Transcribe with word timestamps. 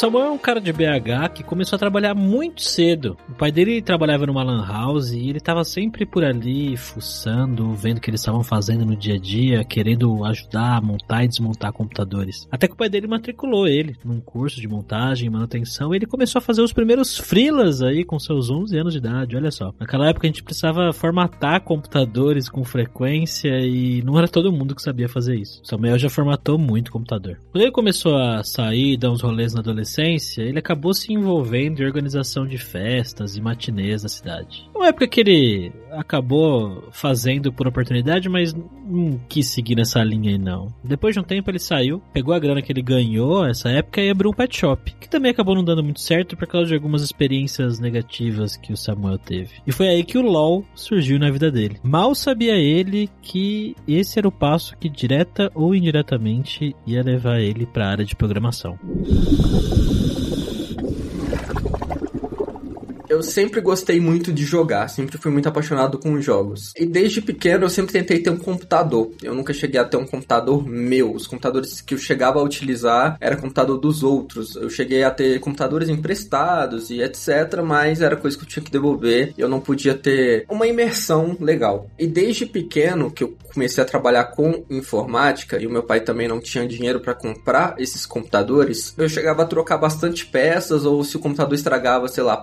Samuel 0.00 0.28
é 0.28 0.30
um 0.30 0.38
cara 0.38 0.62
de 0.62 0.72
BH 0.72 1.28
que 1.34 1.44
começou 1.44 1.76
a 1.76 1.78
trabalhar 1.78 2.14
muito 2.14 2.62
cedo. 2.62 3.18
O 3.28 3.34
pai 3.34 3.52
dele 3.52 3.82
trabalhava 3.82 4.24
numa 4.24 4.42
lan 4.42 4.66
house 4.66 5.10
e 5.10 5.28
ele 5.28 5.36
estava 5.36 5.62
sempre 5.62 6.06
por 6.06 6.24
ali, 6.24 6.74
fuçando, 6.74 7.74
vendo 7.74 7.98
o 7.98 8.00
que 8.00 8.08
eles 8.08 8.22
estavam 8.22 8.42
fazendo 8.42 8.86
no 8.86 8.96
dia 8.96 9.16
a 9.16 9.18
dia, 9.18 9.62
querendo 9.62 10.24
ajudar 10.24 10.78
a 10.78 10.80
montar 10.80 11.24
e 11.24 11.28
desmontar 11.28 11.70
computadores. 11.74 12.48
Até 12.50 12.66
que 12.66 12.72
o 12.72 12.76
pai 12.78 12.88
dele 12.88 13.06
matriculou 13.06 13.68
ele 13.68 13.94
num 14.02 14.22
curso 14.22 14.58
de 14.58 14.66
montagem 14.66 15.26
e 15.26 15.30
manutenção 15.30 15.92
e 15.92 15.98
ele 15.98 16.06
começou 16.06 16.38
a 16.38 16.42
fazer 16.42 16.62
os 16.62 16.72
primeiros 16.72 17.18
freelas 17.18 17.82
aí 17.82 18.02
com 18.02 18.18
seus 18.18 18.48
11 18.48 18.78
anos 18.78 18.92
de 18.94 19.00
idade, 19.00 19.36
olha 19.36 19.50
só. 19.50 19.74
Naquela 19.78 20.08
época 20.08 20.26
a 20.26 20.30
gente 20.30 20.42
precisava 20.42 20.94
formatar 20.94 21.60
computadores 21.60 22.48
com 22.48 22.64
frequência 22.64 23.50
e 23.66 24.00
não 24.00 24.16
era 24.16 24.26
todo 24.26 24.50
mundo 24.50 24.74
que 24.74 24.80
sabia 24.80 25.10
fazer 25.10 25.36
isso. 25.36 25.60
Samuel 25.62 25.98
já 25.98 26.08
formatou 26.08 26.56
muito 26.56 26.90
computador. 26.90 27.38
Quando 27.52 27.64
ele 27.64 27.70
começou 27.70 28.16
a 28.16 28.42
sair, 28.42 28.96
dar 28.96 29.10
uns 29.10 29.20
rolês 29.20 29.52
na 29.52 29.60
adolescência, 29.60 29.89
adolescência, 29.90 30.42
ele 30.42 30.58
acabou 30.58 30.94
se 30.94 31.12
envolvendo 31.12 31.80
em 31.80 31.86
organização 31.86 32.46
de 32.46 32.56
festas 32.56 33.36
e 33.36 33.40
matinês 33.40 34.02
da 34.02 34.08
cidade. 34.08 34.70
Uma 34.74 34.88
época 34.88 35.08
que 35.08 35.20
ele 35.20 35.72
acabou 35.92 36.88
fazendo 36.92 37.52
por 37.52 37.66
oportunidade, 37.66 38.28
mas 38.28 38.54
não 38.54 39.20
quis 39.28 39.46
seguir 39.46 39.76
nessa 39.76 40.02
linha 40.02 40.30
aí 40.30 40.38
não. 40.38 40.68
Depois 40.82 41.14
de 41.14 41.20
um 41.20 41.24
tempo 41.24 41.50
ele 41.50 41.58
saiu, 41.58 42.02
pegou 42.12 42.34
a 42.34 42.38
grana 42.38 42.62
que 42.62 42.72
ele 42.72 42.82
ganhou 42.82 43.44
nessa 43.44 43.70
época 43.70 44.00
e 44.00 44.10
abriu 44.10 44.30
um 44.30 44.34
pet 44.34 44.56
shop, 44.56 44.94
que 45.00 45.08
também 45.08 45.30
acabou 45.30 45.54
não 45.54 45.64
dando 45.64 45.82
muito 45.82 46.00
certo 46.00 46.36
por 46.36 46.46
causa 46.46 46.68
de 46.68 46.74
algumas 46.74 47.02
experiências 47.02 47.78
negativas 47.78 48.56
que 48.56 48.72
o 48.72 48.76
Samuel 48.76 49.18
teve. 49.18 49.54
E 49.66 49.72
foi 49.72 49.88
aí 49.88 50.04
que 50.04 50.18
o 50.18 50.22
LoL 50.22 50.64
surgiu 50.74 51.18
na 51.18 51.30
vida 51.30 51.50
dele. 51.50 51.78
Mal 51.82 52.14
sabia 52.14 52.54
ele 52.54 53.08
que 53.22 53.74
esse 53.86 54.18
era 54.18 54.28
o 54.28 54.32
passo 54.32 54.76
que 54.76 54.88
direta 54.88 55.50
ou 55.54 55.74
indiretamente 55.74 56.74
ia 56.86 57.02
levar 57.02 57.40
ele 57.40 57.66
para 57.66 57.86
a 57.86 57.90
área 57.90 58.04
de 58.04 58.16
programação. 58.16 58.78
Eu 63.10 63.24
sempre 63.24 63.60
gostei 63.60 63.98
muito 63.98 64.32
de 64.32 64.44
jogar, 64.44 64.86
sempre 64.86 65.18
fui 65.18 65.32
muito 65.32 65.48
apaixonado 65.48 65.98
com 65.98 66.20
jogos. 66.20 66.72
E 66.76 66.86
desde 66.86 67.20
pequeno 67.20 67.64
eu 67.64 67.68
sempre 67.68 67.92
tentei 67.92 68.20
ter 68.20 68.30
um 68.30 68.36
computador. 68.36 69.10
Eu 69.20 69.34
nunca 69.34 69.52
cheguei 69.52 69.80
a 69.80 69.84
ter 69.84 69.96
um 69.96 70.06
computador 70.06 70.64
meu. 70.64 71.12
Os 71.12 71.26
computadores 71.26 71.80
que 71.80 71.94
eu 71.94 71.98
chegava 71.98 72.38
a 72.38 72.42
utilizar 72.42 73.16
era 73.20 73.36
computador 73.36 73.78
dos 73.78 74.04
outros. 74.04 74.54
Eu 74.54 74.70
cheguei 74.70 75.02
a 75.02 75.10
ter 75.10 75.40
computadores 75.40 75.88
emprestados 75.88 76.88
e 76.90 77.02
etc, 77.02 77.60
mas 77.64 78.00
era 78.00 78.16
coisa 78.16 78.38
que 78.38 78.44
eu 78.44 78.48
tinha 78.48 78.64
que 78.64 78.70
devolver. 78.70 79.34
Eu 79.36 79.48
não 79.48 79.58
podia 79.58 79.94
ter 79.94 80.44
uma 80.48 80.68
imersão 80.68 81.36
legal. 81.40 81.90
E 81.98 82.06
desde 82.06 82.46
pequeno 82.46 83.10
que 83.10 83.24
eu 83.24 83.36
comecei 83.52 83.82
a 83.82 83.86
trabalhar 83.86 84.24
com 84.26 84.64
informática 84.70 85.60
e 85.60 85.66
o 85.66 85.70
meu 85.70 85.82
pai 85.82 86.00
também 86.00 86.28
não 86.28 86.38
tinha 86.38 86.64
dinheiro 86.64 87.00
para 87.00 87.12
comprar 87.12 87.74
esses 87.76 88.06
computadores, 88.06 88.94
eu 88.96 89.08
chegava 89.08 89.42
a 89.42 89.46
trocar 89.46 89.78
bastante 89.78 90.24
peças 90.24 90.84
ou 90.84 91.02
se 91.02 91.16
o 91.16 91.20
computador 91.20 91.54
estragava, 91.54 92.06
sei 92.06 92.22
lá, 92.22 92.36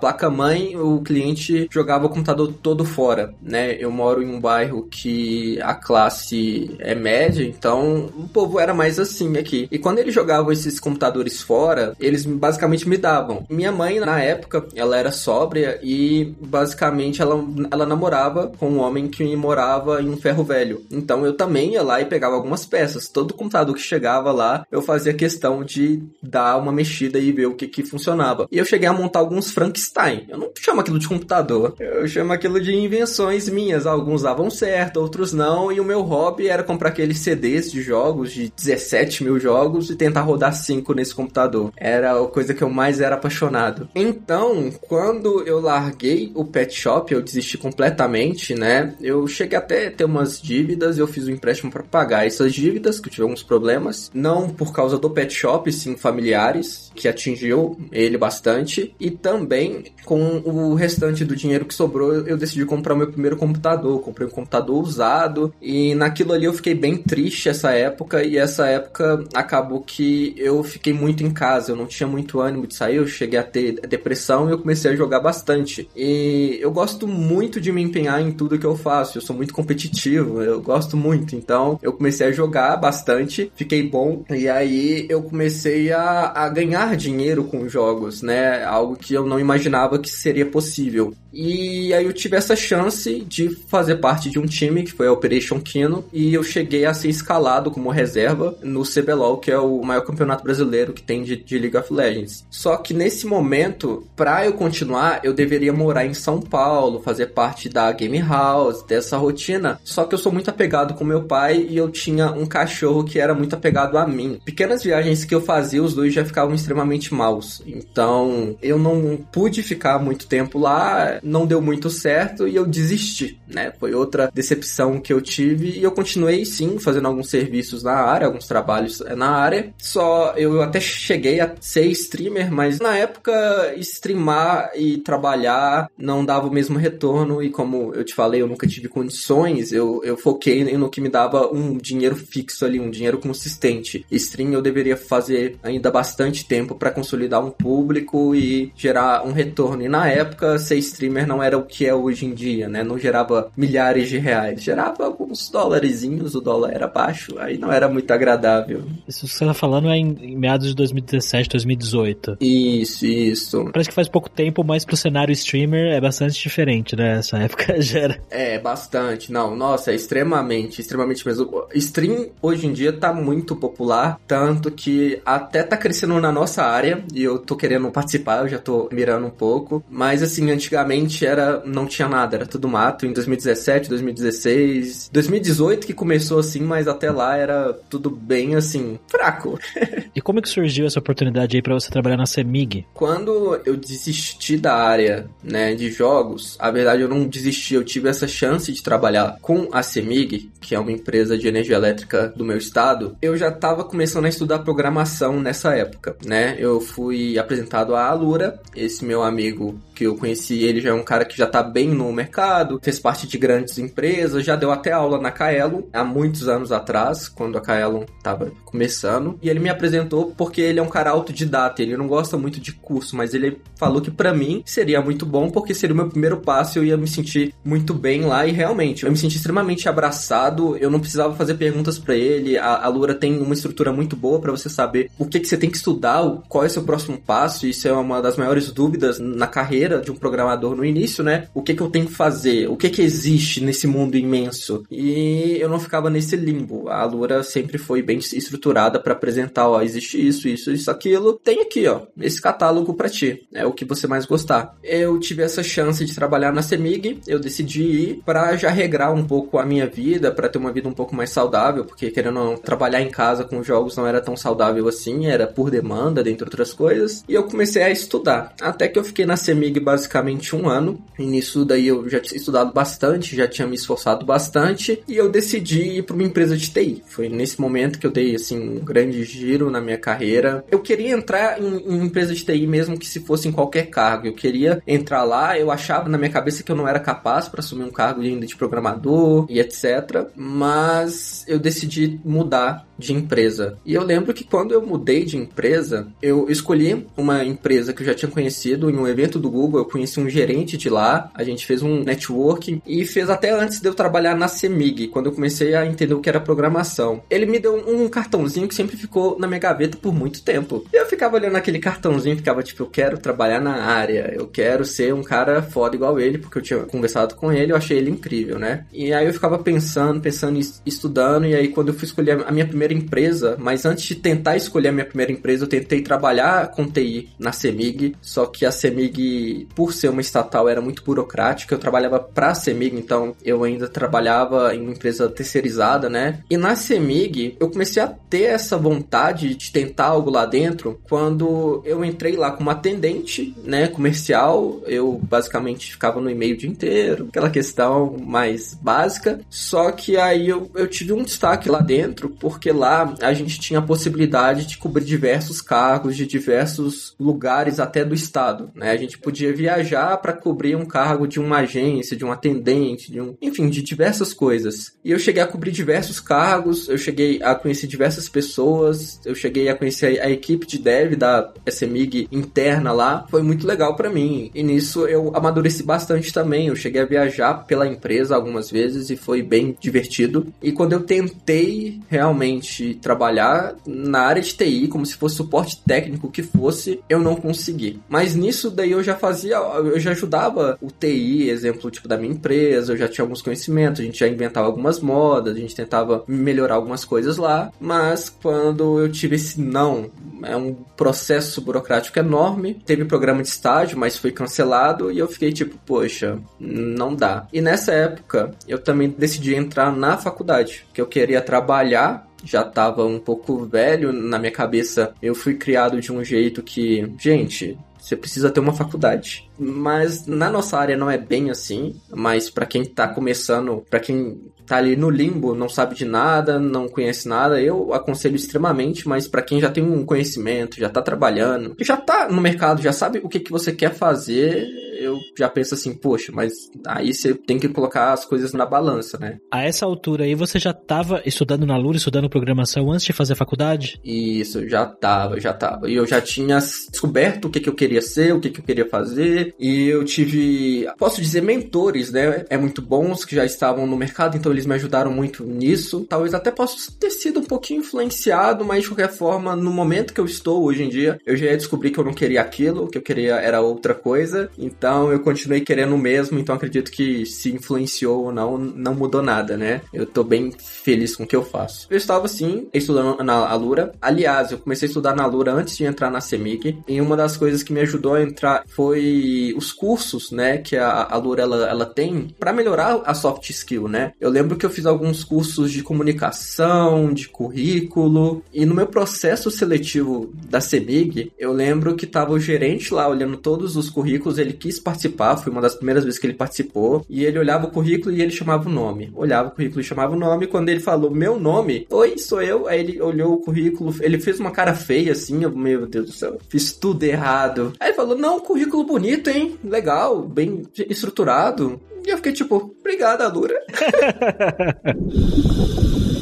placa-mãe, 0.57 0.75
o 0.77 1.01
cliente 1.01 1.67
jogava 1.71 2.07
o 2.07 2.09
computador 2.09 2.51
todo 2.61 2.83
fora, 2.83 3.33
né? 3.41 3.75
Eu 3.79 3.91
moro 3.91 4.21
em 4.21 4.27
um 4.27 4.39
bairro 4.39 4.87
que 4.89 5.59
a 5.61 5.73
classe 5.73 6.75
é 6.79 6.95
média, 6.95 7.43
então 7.43 8.09
o 8.17 8.27
povo 8.27 8.59
era 8.59 8.73
mais 8.73 8.99
assim 8.99 9.37
aqui. 9.37 9.67
E 9.71 9.77
quando 9.77 9.99
eles 9.99 10.13
jogavam 10.13 10.51
esses 10.51 10.79
computadores 10.79 11.41
fora, 11.41 11.95
eles 11.99 12.25
basicamente 12.25 12.87
me 12.87 12.97
davam. 12.97 13.45
Minha 13.49 13.71
mãe, 13.71 13.99
na 13.99 14.19
época, 14.19 14.65
ela 14.75 14.97
era 14.97 15.11
sóbria 15.11 15.79
e 15.83 16.35
basicamente 16.41 17.21
ela, 17.21 17.43
ela 17.71 17.85
namorava 17.85 18.51
com 18.57 18.69
um 18.69 18.79
homem 18.79 19.07
que 19.07 19.35
morava 19.35 20.01
em 20.01 20.09
um 20.09 20.17
ferro 20.17 20.43
velho. 20.43 20.83
Então 20.91 21.25
eu 21.25 21.33
também 21.33 21.73
ia 21.73 21.83
lá 21.83 22.01
e 22.01 22.05
pegava 22.05 22.35
algumas 22.35 22.65
peças. 22.65 23.07
Todo 23.07 23.33
computador 23.33 23.75
que 23.75 23.81
chegava 23.81 24.31
lá, 24.31 24.65
eu 24.71 24.81
fazia 24.81 25.13
questão 25.13 25.63
de 25.63 26.01
dar 26.21 26.57
uma 26.57 26.71
mexida 26.71 27.19
e 27.19 27.31
ver 27.31 27.47
o 27.47 27.55
que 27.55 27.67
que 27.67 27.83
funcionava. 27.83 28.47
E 28.51 28.57
eu 28.57 28.65
cheguei 28.65 28.87
a 28.87 28.93
montar 28.93 29.19
alguns 29.19 29.51
Frankenstein. 29.51 30.25
Eu 30.29 30.37
não 30.37 30.46
chamo 30.59 30.81
aquilo 30.81 30.99
de 30.99 31.07
computador, 31.07 31.75
eu 31.79 32.07
chamo 32.07 32.33
aquilo 32.33 32.59
de 32.59 32.75
invenções 32.75 33.49
minhas. 33.49 33.85
Alguns 33.85 34.21
davam 34.21 34.49
certo, 34.49 34.99
outros 34.99 35.33
não. 35.33 35.71
E 35.71 35.79
o 35.79 35.85
meu 35.85 36.01
hobby 36.01 36.47
era 36.47 36.63
comprar 36.63 36.89
aqueles 36.89 37.19
CDs 37.19 37.71
de 37.71 37.81
jogos, 37.81 38.31
de 38.31 38.51
17 38.55 39.23
mil 39.23 39.39
jogos, 39.39 39.89
e 39.89 39.95
tentar 39.95 40.21
rodar 40.21 40.53
5 40.53 40.93
nesse 40.93 41.13
computador. 41.13 41.71
Era 41.75 42.19
a 42.21 42.27
coisa 42.27 42.53
que 42.53 42.63
eu 42.63 42.69
mais 42.69 42.99
era 43.01 43.15
apaixonado. 43.15 43.89
Então, 43.95 44.71
quando 44.87 45.43
eu 45.43 45.59
larguei 45.59 46.31
o 46.35 46.45
pet 46.45 46.73
shop, 46.73 47.13
eu 47.13 47.21
desisti 47.21 47.57
completamente, 47.57 48.53
né? 48.53 48.95
Eu 49.01 49.27
cheguei 49.27 49.57
até 49.57 49.87
a 49.87 49.91
ter 49.91 50.05
umas 50.05 50.41
dívidas 50.41 50.57
dívidas, 50.67 50.97
eu 50.97 51.07
fiz 51.07 51.27
um 51.27 51.31
empréstimo 51.31 51.71
para 51.71 51.83
pagar 51.83 52.25
essas 52.25 52.53
dívidas, 52.53 52.99
que 52.99 53.07
eu 53.07 53.11
tive 53.11 53.23
alguns 53.23 53.43
problemas, 53.43 54.11
não 54.13 54.49
por 54.49 54.73
causa 54.73 54.97
do 54.97 55.09
pet 55.09 55.33
shop, 55.33 55.71
sim 55.71 55.95
familiares, 55.95 56.91
que 56.95 57.07
atingiu 57.07 57.77
ele 57.91 58.17
bastante, 58.17 58.93
e 58.99 59.09
também 59.11 59.85
com 60.05 60.36
o 60.45 60.73
restante 60.73 61.23
do 61.23 61.35
dinheiro 61.35 61.65
que 61.65 61.73
sobrou, 61.73 62.13
eu 62.13 62.37
decidi 62.37 62.65
comprar 62.65 62.95
meu 62.95 63.07
primeiro 63.07 63.37
computador, 63.37 64.01
comprei 64.01 64.27
um 64.27 64.31
computador 64.31 64.81
usado, 64.81 65.53
e 65.61 65.93
naquilo 65.95 66.33
ali 66.33 66.45
eu 66.45 66.53
fiquei 66.53 66.73
bem 66.73 66.97
triste 66.97 67.49
essa 67.49 67.71
época, 67.71 68.23
e 68.23 68.37
essa 68.37 68.65
época 68.67 69.23
acabou 69.33 69.81
que 69.81 70.33
eu 70.37 70.63
fiquei 70.63 70.93
muito 70.93 71.23
em 71.23 71.31
casa, 71.31 71.71
eu 71.71 71.75
não 71.75 71.85
tinha 71.85 72.07
muito 72.07 72.39
ânimo 72.39 72.67
de 72.67 72.75
sair, 72.75 72.97
eu 72.97 73.07
cheguei 73.07 73.39
a 73.39 73.43
ter 73.43 73.73
depressão 73.87 74.47
e 74.47 74.51
eu 74.51 74.59
comecei 74.59 74.91
a 74.91 74.95
jogar 74.95 75.19
bastante. 75.19 75.89
E 75.95 76.57
eu 76.61 76.71
gosto 76.71 77.07
muito 77.07 77.59
de 77.61 77.71
me 77.71 77.81
empenhar 77.81 78.21
em 78.21 78.31
tudo 78.31 78.57
que 78.57 78.65
eu 78.65 78.75
faço, 78.75 79.17
eu 79.17 79.21
sou 79.21 79.35
muito 79.35 79.53
competitivo, 79.53 80.41
eu 80.41 80.61
gosto 80.61 80.77
gosto 80.77 80.95
muito. 80.95 81.35
Então 81.35 81.79
eu 81.81 81.91
comecei 81.91 82.27
a 82.27 82.31
jogar 82.31 82.77
bastante, 82.77 83.51
fiquei 83.55 83.83
bom. 83.83 84.23
E 84.29 84.47
aí 84.47 85.05
eu 85.09 85.21
comecei 85.21 85.91
a, 85.91 86.31
a 86.35 86.49
ganhar 86.49 86.95
dinheiro 86.95 87.43
com 87.43 87.67
jogos, 87.67 88.21
né? 88.21 88.63
Algo 88.63 88.95
que 88.95 89.13
eu 89.13 89.25
não 89.25 89.39
imaginava 89.39 89.99
que 89.99 90.09
seria 90.09 90.26
possível. 90.45 91.13
E 91.39 91.93
aí 91.93 92.03
eu 92.03 92.13
tive 92.13 92.35
essa 92.35 92.55
chance 92.55 93.23
de 93.27 93.47
fazer 93.67 93.97
parte 93.97 94.27
de 94.27 94.39
um 94.39 94.47
time 94.47 94.81
que 94.81 94.91
foi 94.91 95.05
a 95.05 95.11
Operation 95.11 95.59
Kino 95.59 96.03
e 96.11 96.33
eu 96.33 96.41
cheguei 96.41 96.83
a 96.83 96.95
ser 96.95 97.09
escalado 97.09 97.69
como 97.69 97.91
reserva 97.91 98.57
no 98.63 98.81
CBLOL, 98.81 99.37
que 99.37 99.51
é 99.51 99.59
o 99.59 99.83
maior 99.83 100.01
campeonato 100.01 100.43
brasileiro 100.43 100.93
que 100.93 101.03
tem 101.03 101.21
de, 101.21 101.35
de 101.35 101.59
League 101.59 101.77
of 101.77 101.93
Legends. 101.93 102.43
Só 102.49 102.75
que 102.77 102.91
nesse 102.91 103.27
momento, 103.27 104.07
para 104.15 104.47
eu 104.47 104.53
continuar, 104.53 105.19
eu 105.23 105.31
deveria 105.31 105.71
morar 105.71 106.07
em 106.07 106.13
São 106.15 106.41
Paulo, 106.41 107.03
fazer 107.03 107.27
parte 107.27 107.69
da 107.69 107.91
Game 107.91 108.19
House, 108.19 108.81
dessa 108.81 109.15
rotina. 109.15 109.79
Só 109.83 110.05
que 110.05 110.15
eu 110.15 110.19
sou 110.19 110.31
muito 110.31 110.49
apegado 110.49 110.95
com 110.95 111.03
meu 111.03 111.21
pai 111.21 111.67
e 111.69 111.77
eu 111.77 111.91
tinha 111.91 112.31
um 112.31 112.47
cachorro 112.47 113.03
que 113.03 113.19
era 113.19 113.35
muito 113.35 113.53
apegado 113.53 113.99
a 113.99 114.07
mim. 114.07 114.39
Pequenas 114.43 114.81
viagens 114.81 115.23
que 115.23 115.35
eu 115.35 115.41
fazia, 115.41 115.83
os 115.83 115.93
dois 115.93 116.11
já 116.11 116.25
ficavam 116.25 116.55
extremamente 116.55 117.13
maus. 117.13 117.61
Então, 117.67 118.57
eu 118.59 118.79
não 118.79 119.17
pude 119.31 119.61
ficar 119.61 119.99
muito 119.99 120.25
tempo 120.25 120.57
lá 120.57 121.19
não 121.27 121.45
deu 121.45 121.61
muito 121.61 121.89
certo 121.89 122.47
e 122.47 122.55
eu 122.55 122.65
desisti, 122.65 123.39
né? 123.47 123.71
Foi 123.79 123.93
outra 123.93 124.31
decepção 124.33 124.99
que 124.99 125.11
eu 125.11 125.21
tive 125.21 125.77
e 125.77 125.83
eu 125.83 125.91
continuei 125.91 126.45
sim 126.45 126.79
fazendo 126.79 127.07
alguns 127.07 127.29
serviços 127.29 127.83
na 127.83 127.93
área, 127.93 128.27
alguns 128.27 128.47
trabalhos 128.47 128.99
na 129.15 129.29
área. 129.29 129.73
Só 129.77 130.33
eu 130.37 130.61
até 130.61 130.79
cheguei 130.79 131.39
a 131.39 131.53
ser 131.59 131.85
streamer, 131.87 132.51
mas 132.51 132.79
na 132.79 132.97
época 132.97 133.73
streamar 133.77 134.71
e 134.75 134.97
trabalhar 134.97 135.89
não 135.97 136.23
dava 136.23 136.47
o 136.47 136.53
mesmo 136.53 136.77
retorno 136.77 137.41
e 137.43 137.49
como 137.49 137.93
eu 137.93 138.03
te 138.03 138.13
falei, 138.13 138.41
eu 138.41 138.47
nunca 138.47 138.67
tive 138.67 138.87
condições, 138.87 139.71
eu, 139.71 140.01
eu 140.03 140.17
foquei 140.17 140.77
no 140.77 140.89
que 140.89 141.01
me 141.01 141.09
dava 141.09 141.47
um 141.53 141.77
dinheiro 141.77 142.15
fixo 142.15 142.65
ali, 142.65 142.79
um 142.79 142.89
dinheiro 142.89 143.17
consistente. 143.17 144.05
Stream 144.11 144.53
eu 144.53 144.61
deveria 144.61 144.95
fazer 144.95 145.57
ainda 145.61 145.91
bastante 145.91 146.45
tempo 146.45 146.75
para 146.75 146.91
consolidar 146.91 147.43
um 147.43 147.51
público 147.51 148.35
e 148.35 148.71
gerar 148.75 149.25
um 149.25 149.31
retorno. 149.31 149.83
E 149.83 149.89
na 149.89 150.07
época, 150.07 150.57
ser 150.59 150.77
streamer 150.77 151.06
streamer 151.07 151.27
não 151.27 151.41
era 151.41 151.57
o 151.57 151.63
que 151.63 151.85
é 151.85 151.93
hoje 151.93 152.25
em 152.25 152.33
dia, 152.33 152.67
né? 152.67 152.83
Não 152.83 152.97
gerava 152.97 153.51
milhares 153.55 154.09
de 154.09 154.17
reais, 154.17 154.61
gerava 154.61 155.05
alguns 155.05 155.49
dólarezinhos, 155.49 156.35
o 156.35 156.41
dólar 156.41 156.73
era 156.73 156.87
baixo, 156.87 157.35
aí 157.39 157.57
não 157.57 157.71
era 157.71 157.87
muito 157.87 158.11
agradável. 158.11 158.83
Isso 159.07 159.25
que 159.25 159.31
você 159.31 159.45
tá 159.45 159.53
falando 159.53 159.89
é 159.89 159.97
em, 159.97 160.15
em 160.21 160.35
meados 160.35 160.67
de 160.67 160.75
2017, 160.75 161.49
2018. 161.49 162.37
Isso, 162.41 163.05
isso. 163.05 163.69
Parece 163.71 163.89
que 163.89 163.95
faz 163.95 164.09
pouco 164.09 164.29
tempo, 164.29 164.63
mas 164.63 164.85
pro 164.85 164.97
cenário 164.97 165.31
streamer 165.31 165.93
é 165.93 166.01
bastante 166.01 166.41
diferente, 166.41 166.95
né? 166.95 167.17
Essa 167.19 167.37
época 167.39 167.79
gera. 167.81 168.21
É, 168.29 168.59
bastante. 168.59 169.31
Não, 169.31 169.55
nossa, 169.55 169.91
é 169.91 169.95
extremamente, 169.95 170.81
extremamente 170.81 171.25
mesmo. 171.25 171.65
Stream 171.73 172.29
hoje 172.41 172.67
em 172.67 172.73
dia 172.73 172.91
tá 172.91 173.13
muito 173.13 173.55
popular, 173.55 174.19
tanto 174.27 174.71
que 174.71 175.21
até 175.25 175.63
tá 175.63 175.77
crescendo 175.77 176.19
na 176.19 176.31
nossa 176.31 176.63
área 176.63 177.03
e 177.13 177.23
eu 177.23 177.39
tô 177.39 177.55
querendo 177.55 177.89
participar, 177.91 178.43
eu 178.43 178.49
já 178.49 178.59
tô 178.59 178.89
mirando 178.91 179.27
um 179.27 179.31
pouco. 179.31 179.83
Mas 179.89 180.21
assim, 180.21 180.49
antigamente 180.51 180.96
era 181.21 181.61
não 181.65 181.85
tinha 181.85 182.07
nada, 182.07 182.37
era 182.37 182.45
tudo 182.45 182.67
mato. 182.67 183.05
Em 183.05 183.13
2017, 183.13 183.89
2016, 183.89 185.09
2018 185.11 185.87
que 185.87 185.93
começou 185.93 186.39
assim, 186.39 186.61
mas 186.61 186.87
até 186.87 187.11
lá 187.11 187.35
era 187.35 187.73
tudo 187.89 188.09
bem 188.09 188.55
assim, 188.55 188.99
fraco. 189.07 189.59
e 190.15 190.21
como 190.21 190.39
é 190.39 190.41
que 190.41 190.49
surgiu 190.49 190.85
essa 190.85 190.99
oportunidade 190.99 191.55
aí 191.55 191.61
para 191.61 191.73
você 191.73 191.89
trabalhar 191.89 192.17
na 192.17 192.25
Semig? 192.25 192.85
Quando 192.93 193.59
eu 193.65 193.75
desisti 193.75 194.57
da 194.57 194.75
área, 194.75 195.27
né, 195.43 195.75
de 195.75 195.91
jogos, 195.91 196.55
a 196.59 196.71
verdade 196.71 197.01
eu 197.01 197.09
não 197.09 197.27
desisti, 197.27 197.75
eu 197.75 197.83
tive 197.83 198.09
essa 198.09 198.27
chance 198.27 198.71
de 198.71 198.81
trabalhar 198.83 199.37
com 199.41 199.69
a 199.71 199.83
Semig, 199.83 200.51
que 200.61 200.75
é 200.75 200.79
uma 200.79 200.91
empresa 200.91 201.37
de 201.37 201.47
energia 201.47 201.75
elétrica 201.75 202.33
do 202.35 202.45
meu 202.45 202.57
estado. 202.57 203.15
Eu 203.21 203.37
já 203.37 203.49
estava 203.49 203.83
começando 203.83 204.25
a 204.25 204.29
estudar 204.29 204.59
programação 204.59 205.39
nessa 205.39 205.75
época, 205.75 206.15
né? 206.25 206.55
Eu 206.59 206.79
fui 206.79 207.37
apresentado 207.37 207.95
a 207.95 208.05
Alura, 208.05 208.59
esse 208.75 209.03
meu 209.05 209.23
amigo 209.23 209.79
que 209.95 210.05
eu 210.05 210.15
conheci, 210.15 210.63
ele 210.63 210.79
já 210.79 210.86
é 210.89 210.93
um 210.93 211.03
cara 211.03 211.25
que 211.25 211.37
já 211.37 211.47
tá 211.47 211.63
bem 211.63 211.89
no 211.89 212.11
mercado, 212.11 212.79
fez 212.81 212.99
parte 212.99 213.27
de 213.27 213.37
grandes 213.37 213.77
empresas, 213.77 214.43
já 214.43 214.55
deu 214.55 214.71
até 214.71 214.91
aula 214.91 215.19
na 215.19 215.31
Kaelon 215.31 215.83
há 215.93 216.03
muitos 216.03 216.47
anos 216.47 216.71
atrás, 216.71 217.29
quando 217.29 217.57
a 217.57 217.61
Kaelon 217.61 218.03
tava 218.21 218.51
começando. 218.65 219.37
E 219.41 219.49
ele 219.49 219.59
me 219.59 219.69
apresentou 219.69 220.33
porque 220.35 220.61
ele 220.61 220.79
é 220.79 220.83
um 220.83 220.89
cara 220.89 221.11
autodidata, 221.11 221.81
ele 221.81 221.95
não 221.95 222.07
gosta 222.07 222.37
muito 222.37 222.59
de 222.59 222.73
curso, 222.73 223.15
mas 223.15 223.33
ele 223.33 223.61
falou 223.77 224.01
que 224.01 224.11
para 224.11 224.33
mim 224.33 224.61
seria 224.65 225.01
muito 225.01 225.25
bom 225.25 225.49
porque 225.49 225.73
seria 225.73 225.93
o 225.93 225.97
meu 225.97 226.09
primeiro 226.09 226.37
passo 226.37 226.77
e 226.77 226.79
eu 226.79 226.85
ia 226.85 226.97
me 226.97 227.07
sentir 227.07 227.53
muito 227.63 227.93
bem 227.93 228.21
lá. 228.25 228.45
E 228.45 228.51
realmente 228.51 229.05
eu 229.05 229.11
me 229.11 229.17
senti 229.17 229.37
extremamente 229.37 229.87
abraçado, 229.87 230.75
eu 230.77 230.89
não 230.89 230.99
precisava 230.99 231.35
fazer 231.35 231.55
perguntas 231.55 231.99
para 231.99 232.15
ele, 232.15 232.57
a, 232.57 232.85
a 232.85 232.87
Lura 232.87 233.13
tem 233.15 233.39
uma 233.39 233.53
estrutura 233.53 233.91
muito 233.91 234.15
boa 234.15 234.39
para 234.39 234.51
você 234.51 234.69
saber 234.69 235.09
o 235.17 235.25
que 235.25 235.39
que 235.39 235.47
você 235.47 235.57
tem 235.57 235.69
que 235.69 235.77
estudar, 235.77 236.23
qual 236.49 236.63
é 236.63 236.67
o 236.67 236.69
seu 236.69 236.83
próximo 236.83 237.17
passo, 237.17 237.67
isso 237.67 237.87
é 237.87 237.93
uma 237.93 238.21
das 238.21 238.37
maiores 238.37 238.71
dúvidas 238.71 239.19
na 239.19 239.47
carreira 239.47 239.67
carreira 239.67 240.01
de 240.01 240.11
um 240.11 240.15
programador 240.15 240.75
no 240.77 240.85
início, 240.85 241.23
né? 241.23 241.47
O 241.53 241.61
que 241.61 241.73
que 241.73 241.81
eu 241.81 241.89
tenho 241.89 242.05
que 242.05 242.13
fazer? 242.13 242.69
O 242.69 242.77
que 242.77 242.89
que 242.89 243.01
existe 243.01 243.63
nesse 243.63 243.87
mundo 243.87 244.15
imenso? 244.15 244.85
E 244.89 245.57
eu 245.59 245.67
não 245.67 245.79
ficava 245.79 246.09
nesse 246.09 246.35
limbo. 246.35 246.87
A 246.89 247.03
Lura 247.03 247.43
sempre 247.43 247.77
foi 247.77 248.01
bem 248.01 248.19
estruturada 248.19 248.99
para 248.99 249.13
apresentar, 249.13 249.67
ó, 249.67 249.81
existe 249.81 250.25
isso, 250.25 250.47
isso, 250.47 250.71
isso, 250.71 250.89
aquilo. 250.89 251.33
Tem 251.33 251.61
aqui, 251.61 251.87
ó, 251.87 252.01
esse 252.21 252.41
catálogo 252.41 252.93
para 252.93 253.09
ti. 253.09 253.47
É 253.53 253.65
o 253.65 253.73
que 253.73 253.85
você 253.85 254.07
mais 254.07 254.25
gostar. 254.25 254.75
Eu 254.83 255.19
tive 255.19 255.43
essa 255.43 255.63
chance 255.63 256.05
de 256.05 256.13
trabalhar 256.13 256.53
na 256.53 256.61
Semig, 256.61 257.19
eu 257.27 257.39
decidi 257.39 257.83
ir 257.83 258.21
para 258.25 258.55
já 258.55 258.69
regrar 258.69 259.13
um 259.13 259.25
pouco 259.25 259.57
a 259.57 259.65
minha 259.65 259.87
vida, 259.87 260.31
para 260.31 260.49
ter 260.49 260.57
uma 260.57 260.71
vida 260.71 260.87
um 260.87 260.93
pouco 260.93 261.15
mais 261.15 261.29
saudável, 261.29 261.85
porque 261.85 262.11
querendo 262.11 262.35
não 262.35 262.57
trabalhar 262.57 263.01
em 263.01 263.09
casa 263.09 263.43
com 263.43 263.63
jogos 263.63 263.95
não 263.97 264.05
era 264.05 264.21
tão 264.21 264.35
saudável 264.35 264.87
assim, 264.87 265.25
era 265.25 265.47
por 265.47 265.71
demanda, 265.71 266.23
dentre 266.23 266.45
outras 266.45 266.73
coisas. 266.73 267.23
E 267.27 267.33
eu 267.33 267.43
comecei 267.43 267.81
a 267.81 267.89
estudar. 267.89 268.53
Até 268.61 268.87
que 268.87 268.99
eu 268.99 269.03
fiquei 269.03 269.25
na 269.25 269.37
Semig 269.37 269.79
basicamente 269.79 270.55
um 270.55 270.66
ano. 270.67 270.99
E 271.17 271.25
nisso 271.25 271.65
daí 271.65 271.87
eu 271.87 272.07
já 272.07 272.19
tinha 272.19 272.37
estudado 272.37 272.71
bastante, 272.71 273.35
já 273.35 273.47
tinha 273.47 273.67
me 273.67 273.75
esforçado 273.75 274.25
bastante 274.25 275.01
e 275.07 275.15
eu 275.15 275.29
decidi 275.29 275.97
ir 275.97 276.03
para 276.03 276.15
uma 276.15 276.23
empresa 276.23 276.55
de 276.55 276.69
TI. 276.69 277.03
Foi 277.07 277.27
nesse 277.27 277.59
momento 277.59 277.97
que 277.97 278.05
eu 278.05 278.11
dei 278.11 278.35
assim 278.35 278.57
um 278.57 278.79
grande 278.79 279.23
giro 279.23 279.69
na 279.69 279.81
minha 279.81 279.97
carreira. 279.97 280.63
Eu 280.69 280.79
queria 280.79 281.11
entrar 281.11 281.59
em, 281.59 281.77
em 281.77 282.05
empresa 282.05 282.33
de 282.33 282.43
TI 282.43 282.67
mesmo 282.67 282.97
que 282.97 283.07
se 283.07 283.19
fosse 283.21 283.47
em 283.47 283.51
qualquer 283.51 283.87
cargo. 283.87 284.27
Eu 284.27 284.33
queria 284.33 284.81
entrar 284.85 285.23
lá, 285.23 285.57
eu 285.57 285.71
achava 285.71 286.07
na 286.07 286.17
minha 286.17 286.29
cabeça 286.29 286.63
que 286.63 286.71
eu 286.71 286.75
não 286.75 286.87
era 286.87 286.99
capaz 286.99 287.47
para 287.47 287.61
assumir 287.61 287.83
um 287.83 287.91
cargo 287.91 288.21
ainda 288.21 288.45
de 288.45 288.55
programador 288.55 289.45
e 289.49 289.59
etc. 289.59 290.27
Mas 290.35 291.43
eu 291.47 291.59
decidi 291.59 292.19
mudar 292.23 292.85
de 292.97 293.13
empresa. 293.13 293.77
E 293.85 293.93
eu 293.93 294.03
lembro 294.03 294.33
que 294.33 294.43
quando 294.43 294.73
eu 294.73 294.85
mudei 294.85 295.23
de 295.23 295.37
empresa, 295.37 296.07
eu 296.21 296.49
escolhi 296.49 297.05
uma 297.15 297.43
empresa 297.43 297.93
que 297.93 298.01
eu 298.01 298.05
já 298.05 298.13
tinha 298.13 298.31
conhecido 298.31 298.89
em 298.89 298.97
um 298.97 299.07
evento 299.07 299.39
do 299.39 299.49
Google, 299.49 299.81
eu 299.81 299.85
conheci 299.85 300.19
um 300.19 300.29
gerente 300.29 300.56
de 300.65 300.89
lá, 300.89 301.29
a 301.33 301.43
gente 301.43 301.65
fez 301.65 301.83
um 301.83 302.03
networking 302.03 302.81
e 302.85 303.05
fez 303.05 303.29
até 303.29 303.51
antes 303.51 303.79
de 303.79 303.87
eu 303.87 303.93
trabalhar 303.93 304.35
na 304.35 304.47
Semig, 304.47 305.07
quando 305.07 305.27
eu 305.27 305.31
comecei 305.31 305.75
a 305.75 305.85
entender 305.85 306.13
o 306.13 306.19
que 306.19 306.29
era 306.29 306.39
programação. 306.39 307.21
Ele 307.29 307.45
me 307.45 307.59
deu 307.59 307.75
um 307.75 308.07
cartãozinho 308.09 308.67
que 308.67 308.75
sempre 308.75 308.97
ficou 308.97 309.37
na 309.39 309.47
minha 309.47 309.59
gaveta 309.59 309.97
por 309.97 310.13
muito 310.13 310.41
tempo. 310.41 310.85
E 310.91 310.97
eu 310.97 311.05
ficava 311.05 311.35
olhando 311.35 311.55
aquele 311.55 311.79
cartãozinho 311.79 312.33
e 312.33 312.37
ficava 312.37 312.63
tipo, 312.63 312.83
eu 312.83 312.87
quero 312.87 313.17
trabalhar 313.17 313.59
na 313.59 313.83
área, 313.83 314.33
eu 314.35 314.47
quero 314.47 314.85
ser 314.85 315.13
um 315.13 315.23
cara 315.23 315.61
foda 315.61 315.95
igual 315.95 316.19
ele, 316.19 316.37
porque 316.37 316.57
eu 316.57 316.61
tinha 316.61 316.79
conversado 316.79 317.35
com 317.35 317.51
ele, 317.51 317.71
eu 317.71 317.75
achei 317.75 317.97
ele 317.97 318.09
incrível, 318.09 318.57
né? 318.57 318.85
E 318.91 319.13
aí 319.13 319.25
eu 319.25 319.33
ficava 319.33 319.59
pensando, 319.59 320.21
pensando, 320.21 320.59
estudando, 320.85 321.45
e 321.45 321.55
aí 321.55 321.67
quando 321.69 321.89
eu 321.89 321.93
fui 321.93 322.05
escolher 322.05 322.43
a 322.45 322.51
minha 322.51 322.65
primeira 322.65 322.93
empresa, 322.93 323.55
mas 323.59 323.85
antes 323.85 324.05
de 324.05 324.15
tentar 324.15 324.55
escolher 324.55 324.89
a 324.89 324.91
minha 324.91 325.05
primeira 325.05 325.31
empresa, 325.31 325.65
eu 325.65 325.69
tentei 325.69 326.01
trabalhar 326.01 326.71
com 326.71 326.85
TI 326.85 327.29
na 327.37 327.51
Semig, 327.51 328.15
só 328.21 328.45
que 328.45 328.65
a 328.65 328.71
Semig, 328.71 329.67
por 329.75 329.93
ser 329.93 330.09
uma 330.09 330.21
estatal, 330.47 330.67
era 330.67 330.81
muito 330.81 331.03
burocrática. 331.03 331.75
Eu 331.75 331.79
trabalhava 331.79 332.19
para 332.19 332.51
a 332.51 332.55
Semig, 332.55 332.95
então 332.95 333.35
eu 333.43 333.63
ainda 333.63 333.87
trabalhava 333.87 334.73
em 334.73 334.81
uma 334.81 334.91
empresa 334.91 335.29
terceirizada, 335.29 336.09
né? 336.09 336.39
E 336.49 336.57
na 336.57 336.75
Semig, 336.75 337.55
eu 337.59 337.69
comecei 337.69 338.01
a 338.01 338.07
ter 338.07 338.43
essa 338.43 338.77
vontade 338.77 339.53
de 339.53 339.71
tentar 339.71 340.05
algo 340.05 340.29
lá 340.29 340.45
dentro 340.45 340.99
quando 341.07 341.81
eu 341.85 342.03
entrei 342.03 342.35
lá 342.35 342.51
como 342.51 342.69
atendente, 342.69 343.53
né, 343.63 343.87
comercial. 343.87 344.81
Eu 344.85 345.19
basicamente 345.21 345.91
ficava 345.91 346.21
no 346.21 346.29
e-mail 346.29 346.55
o 346.55 346.57
dia 346.57 346.69
inteiro, 346.69 347.27
aquela 347.29 347.49
questão 347.49 348.17
mais 348.17 348.73
básica. 348.73 349.41
Só 349.49 349.91
que 349.91 350.17
aí 350.17 350.47
eu, 350.47 350.71
eu 350.75 350.87
tive 350.87 351.13
um 351.13 351.23
destaque 351.23 351.69
lá 351.69 351.79
dentro 351.79 352.29
porque 352.29 352.71
lá 352.71 353.13
a 353.21 353.33
gente 353.33 353.59
tinha 353.59 353.79
a 353.79 353.83
possibilidade 353.83 354.65
de 354.65 354.77
cobrir 354.77 355.03
diversos 355.03 355.61
cargos 355.61 356.15
de 356.15 356.25
diversos 356.25 357.15
lugares 357.19 357.79
até 357.79 358.05
do 358.05 358.15
estado, 358.15 358.71
né? 358.73 358.91
A 358.91 358.97
gente 358.97 359.17
podia 359.17 359.53
viajar 359.53 360.17
para 360.17 360.36
cobrir 360.37 360.75
um 360.75 360.85
cargo 360.85 361.27
de 361.27 361.39
uma 361.39 361.57
agência, 361.57 362.15
de 362.15 362.23
um 362.23 362.31
atendente, 362.31 363.11
de 363.11 363.19
um, 363.19 363.35
enfim, 363.41 363.69
de 363.69 363.81
diversas 363.81 364.33
coisas. 364.33 364.93
E 365.03 365.11
eu 365.11 365.19
cheguei 365.19 365.41
a 365.41 365.47
cobrir 365.47 365.71
diversos 365.71 366.19
cargos, 366.19 366.87
eu 366.87 366.97
cheguei 366.97 367.41
a 367.43 367.55
conhecer 367.55 367.87
diversas 367.87 368.29
pessoas, 368.29 369.19
eu 369.25 369.35
cheguei 369.35 369.69
a 369.69 369.75
conhecer 369.75 370.19
a, 370.21 370.29
equipe 370.29 370.67
de 370.67 370.77
dev 370.77 371.15
da 371.15 371.51
SMIG 371.69 372.27
interna 372.31 372.91
lá. 372.91 373.25
Foi 373.29 373.41
muito 373.41 373.65
legal 373.65 373.95
para 373.95 374.09
mim. 374.09 374.51
E 374.53 374.61
nisso 374.63 375.05
eu 375.07 375.31
amadureci 375.35 375.83
bastante 375.83 376.31
também. 376.31 376.67
Eu 376.67 376.75
cheguei 376.75 377.01
a 377.01 377.05
viajar 377.05 377.65
pela 377.65 377.87
empresa 377.87 378.35
algumas 378.35 378.69
vezes 378.69 379.09
e 379.09 379.15
foi 379.15 379.41
bem 379.41 379.75
divertido. 379.79 380.53
E 380.61 380.71
quando 380.71 380.93
eu 380.93 381.01
tentei 381.01 381.99
realmente 382.07 382.95
trabalhar 383.01 383.75
na 383.85 384.21
área 384.21 384.41
de 384.41 384.53
TI, 384.53 384.87
como 384.87 385.05
se 385.05 385.15
fosse 385.15 385.35
suporte 385.35 385.81
técnico 385.85 386.31
que 386.31 386.43
fosse, 386.43 386.99
eu 387.09 387.19
não 387.19 387.35
consegui. 387.35 387.99
Mas 388.07 388.35
nisso 388.35 388.69
daí 388.69 388.91
eu 388.91 389.03
já 389.03 389.15
fazia, 389.15 389.57
eu 389.57 389.99
já 389.99 390.13
ajudava 390.27 390.77
o 390.81 390.91
TI, 390.91 391.49
exemplo 391.49 391.89
tipo 391.89 392.07
da 392.07 392.17
minha 392.17 392.33
empresa, 392.33 392.93
eu 392.93 392.97
já 392.97 393.07
tinha 393.07 393.23
alguns 393.23 393.41
conhecimentos, 393.41 394.01
a 394.01 394.03
gente 394.03 394.19
já 394.19 394.27
inventava 394.27 394.67
algumas 394.67 394.99
modas, 394.99 395.55
a 395.55 395.59
gente 395.59 395.75
tentava 395.75 396.23
melhorar 396.27 396.75
algumas 396.75 397.05
coisas 397.05 397.37
lá, 397.37 397.71
mas 397.79 398.29
quando 398.29 398.99
eu 398.99 399.11
tive 399.11 399.37
esse 399.37 399.59
não, 399.59 400.09
é 400.43 400.55
um 400.55 400.73
processo 400.73 401.61
burocrático 401.61 402.19
enorme, 402.19 402.75
teve 402.85 403.05
programa 403.05 403.41
de 403.41 403.47
estágio, 403.47 403.97
mas 403.97 404.17
foi 404.17 404.31
cancelado 404.31 405.11
e 405.11 405.17
eu 405.17 405.27
fiquei 405.27 405.51
tipo, 405.51 405.77
poxa, 405.85 406.37
não 406.59 407.15
dá. 407.15 407.47
E 407.53 407.61
nessa 407.61 407.93
época 407.93 408.51
eu 408.67 408.77
também 408.77 409.09
decidi 409.09 409.55
entrar 409.55 409.95
na 409.95 410.17
faculdade, 410.17 410.85
que 410.93 411.01
eu 411.01 411.07
queria 411.07 411.41
trabalhar 411.41 412.27
já 412.43 412.61
estava 412.61 413.03
um 413.03 413.19
pouco 413.19 413.65
velho 413.65 414.13
na 414.13 414.37
minha 414.37 414.51
cabeça. 414.51 415.13
Eu 415.21 415.33
fui 415.33 415.55
criado 415.55 415.99
de 415.99 416.11
um 416.11 416.23
jeito 416.23 416.61
que, 416.61 417.11
gente, 417.19 417.77
você 417.99 418.15
precisa 418.15 418.49
ter 418.49 418.59
uma 418.59 418.73
faculdade. 418.73 419.49
Mas 419.57 420.25
na 420.25 420.49
nossa 420.49 420.77
área 420.77 420.97
não 420.97 421.09
é 421.09 421.17
bem 421.17 421.49
assim, 421.49 421.95
mas 422.09 422.49
para 422.49 422.65
quem 422.65 422.85
tá 422.85 423.07
começando, 423.07 423.83
para 423.89 423.99
quem 423.99 424.39
tá 424.65 424.77
ali 424.77 424.97
no 424.97 425.09
limbo, 425.09 425.55
não 425.55 425.69
sabe 425.69 425.95
de 425.95 426.03
nada, 426.03 426.59
não 426.59 426.89
conhece 426.89 427.27
nada, 427.27 427.59
eu 427.61 427.93
aconselho 427.93 428.35
extremamente, 428.35 429.07
mas 429.07 429.27
para 429.27 429.41
quem 429.41 429.61
já 429.61 429.69
tem 429.69 429.83
um 429.83 430.05
conhecimento, 430.05 430.77
já 430.77 430.89
tá 430.89 431.01
trabalhando, 431.01 431.75
já 431.79 431.95
tá 431.95 432.27
no 432.29 432.41
mercado, 432.41 432.81
já 432.81 432.91
sabe 432.91 433.19
o 433.23 433.29
que, 433.29 433.39
que 433.39 433.51
você 433.51 433.71
quer 433.71 433.93
fazer, 433.93 434.67
eu 434.99 435.19
já 435.37 435.49
penso 435.49 435.73
assim, 435.73 435.93
poxa, 435.93 436.31
mas 436.33 436.53
aí 436.85 437.13
você 437.13 437.33
tem 437.33 437.59
que 437.59 437.67
colocar 437.69 438.13
as 438.13 438.25
coisas 438.25 438.53
na 438.53 438.65
balança, 438.65 439.17
né? 439.17 439.39
A 439.51 439.63
essa 439.63 439.85
altura 439.85 440.25
aí 440.25 440.35
você 440.35 440.59
já 440.59 440.73
tava 440.73 441.21
estudando 441.25 441.65
na 441.65 441.77
Lura, 441.77 441.97
estudando 441.97 442.29
programação 442.29 442.91
antes 442.91 443.05
de 443.05 443.13
fazer 443.13 443.33
a 443.33 443.37
faculdade? 443.37 443.99
Isso, 444.03 444.67
já 444.67 444.85
tava, 444.85 445.39
já 445.39 445.53
tava. 445.53 445.89
E 445.89 445.95
eu 445.95 446.05
já 446.05 446.21
tinha 446.21 446.57
descoberto 446.57 447.45
o 447.45 447.49
que, 447.49 447.59
que 447.59 447.69
eu 447.69 447.75
queria 447.75 448.01
ser, 448.01 448.33
o 448.33 448.39
que, 448.39 448.49
que 448.49 448.59
eu 448.59 448.63
queria 448.63 448.87
fazer, 448.87 449.53
e 449.59 449.87
eu 449.87 450.03
tive, 450.03 450.87
posso 450.97 451.21
dizer, 451.21 451.41
mentores, 451.41 452.11
né? 452.11 452.45
É 452.49 452.57
muito 452.57 452.81
bons 452.81 453.25
que 453.25 453.35
já 453.35 453.45
estavam 453.45 453.85
no 453.85 453.97
mercado, 453.97 454.37
então 454.37 454.51
eles 454.51 454.65
me 454.65 454.75
ajudaram 454.75 455.11
muito 455.11 455.43
nisso. 455.43 456.05
Talvez 456.09 456.33
até 456.33 456.51
possa 456.51 456.91
ter 456.99 457.11
sido 457.11 457.39
um 457.39 457.45
pouquinho 457.45 457.81
influenciado, 457.81 458.65
mas 458.65 458.83
de 458.83 458.89
qualquer 458.89 459.11
forma, 459.11 459.55
no 459.55 459.71
momento 459.71 460.13
que 460.13 460.19
eu 460.19 460.25
estou 460.25 460.63
hoje 460.63 460.83
em 460.83 460.89
dia, 460.89 461.19
eu 461.25 461.35
já 461.35 461.47
ia 461.47 461.57
descobrir 461.57 461.91
que 461.91 461.99
eu 461.99 462.03
não 462.03 462.13
queria 462.13 462.41
aquilo, 462.41 462.87
que 462.87 462.97
eu 462.97 463.01
queria 463.01 463.35
era 463.35 463.61
outra 463.61 463.93
coisa. 463.93 464.49
Então 464.57 464.86
Então 464.87 465.11
eu 465.11 465.19
continuei 465.19 465.59
querendo 465.59 465.95
o 465.95 465.97
mesmo, 465.97 466.39
então 466.39 466.55
acredito 466.55 466.89
que 466.89 467.25
se 467.25 467.51
influenciou 467.51 468.23
ou 468.23 468.31
não, 468.31 468.57
não 468.57 468.95
mudou 468.95 469.21
nada, 469.21 469.57
né? 469.57 469.81
Eu 469.93 470.05
tô 470.05 470.23
bem 470.23 470.49
feliz 470.57 471.13
com 471.13 471.23
o 471.23 471.27
que 471.27 471.35
eu 471.35 471.43
faço. 471.43 471.87
Eu 471.89 471.97
estava 471.97 472.25
sim 472.29 472.69
estudando 472.73 473.21
na 473.21 473.33
Alura. 473.49 473.91
Aliás, 474.01 474.49
eu 474.49 474.57
comecei 474.57 474.85
a 474.85 474.89
estudar 474.89 475.13
na 475.13 475.23
Alura 475.23 475.51
antes 475.51 475.75
de 475.75 475.83
entrar 475.83 476.09
na 476.09 476.21
CEMIG. 476.21 476.77
E 476.87 477.01
uma 477.01 477.17
das 477.17 477.35
coisas 477.35 477.63
que 477.63 477.73
me 477.73 477.81
ajudou 477.81 478.13
a 478.13 478.23
entrar 478.23 478.63
foi 478.65 479.53
os 479.57 479.73
cursos, 479.73 480.31
né, 480.31 480.57
que 480.59 480.77
a 480.77 481.05
Alura 481.11 481.41
ela, 481.41 481.67
ela 481.67 481.85
tem 481.85 482.33
para 482.39 482.53
melhorar 482.53 483.01
a 483.03 483.13
soft 483.13 483.49
skill, 483.49 483.89
né? 483.89 484.13
Eu 484.21 484.29
lembro 484.29 484.55
que 484.55 484.65
eu 484.65 484.69
fiz 484.69 484.85
alguns 484.85 485.21
cursos 485.21 485.69
de 485.69 485.83
comunicação, 485.83 487.13
de 487.13 487.27
currículo, 487.27 488.41
e 488.53 488.65
no 488.65 488.73
meu 488.73 488.87
processo 488.87 489.51
seletivo 489.51 490.31
da 490.49 490.61
CEMIG, 490.61 491.33
eu 491.37 491.51
lembro 491.51 491.93
que 491.97 492.07
tava 492.07 492.31
o 492.31 492.39
gerente 492.39 492.93
lá 492.93 493.05
olhando 493.09 493.35
todos 493.35 493.75
os 493.75 493.89
currículos, 493.89 494.37
ele 494.37 494.53
quis 494.53 494.76
participar, 494.81 495.37
foi 495.37 495.51
uma 495.51 495.61
das 495.61 495.75
primeiras 495.75 496.03
vezes 496.03 496.19
que 496.19 496.27
ele 496.27 496.33
participou, 496.33 497.05
e 497.09 497.25
ele 497.25 497.39
olhava 497.39 497.67
o 497.67 497.71
currículo 497.71 498.15
e 498.15 498.21
ele 498.21 498.31
chamava 498.31 498.69
o 498.69 498.71
nome. 498.71 499.11
Olhava 499.15 499.49
o 499.49 499.51
currículo 499.51 499.81
e 499.81 499.83
chamava 499.83 500.15
o 500.15 500.19
nome, 500.19 500.47
quando 500.47 500.69
ele 500.69 500.79
falou 500.79 501.11
meu 501.11 501.39
nome, 501.39 501.85
oi, 501.89 502.17
sou 502.17 502.41
eu, 502.41 502.67
aí 502.67 502.79
ele 502.79 503.01
olhou 503.01 503.33
o 503.33 503.41
currículo, 503.41 503.93
ele 504.01 504.19
fez 504.19 504.39
uma 504.39 504.51
cara 504.51 504.73
feia 504.73 505.11
assim, 505.11 505.43
eu, 505.43 505.51
meu 505.51 505.85
Deus 505.85 506.05
do 506.07 506.11
céu, 506.11 506.37
fiz 506.49 506.71
tudo 506.71 507.03
errado. 507.03 507.73
Aí 507.79 507.89
ele 507.89 507.95
falou, 507.95 508.17
não, 508.17 508.39
currículo 508.39 508.83
bonito, 508.83 509.29
hein? 509.29 509.57
Legal, 509.63 510.23
bem 510.23 510.63
estruturado. 510.89 511.79
E 512.05 512.09
eu 512.09 512.17
fiquei 512.17 512.31
tipo, 512.31 512.75
obrigada, 512.79 513.25
Alura. 513.25 513.57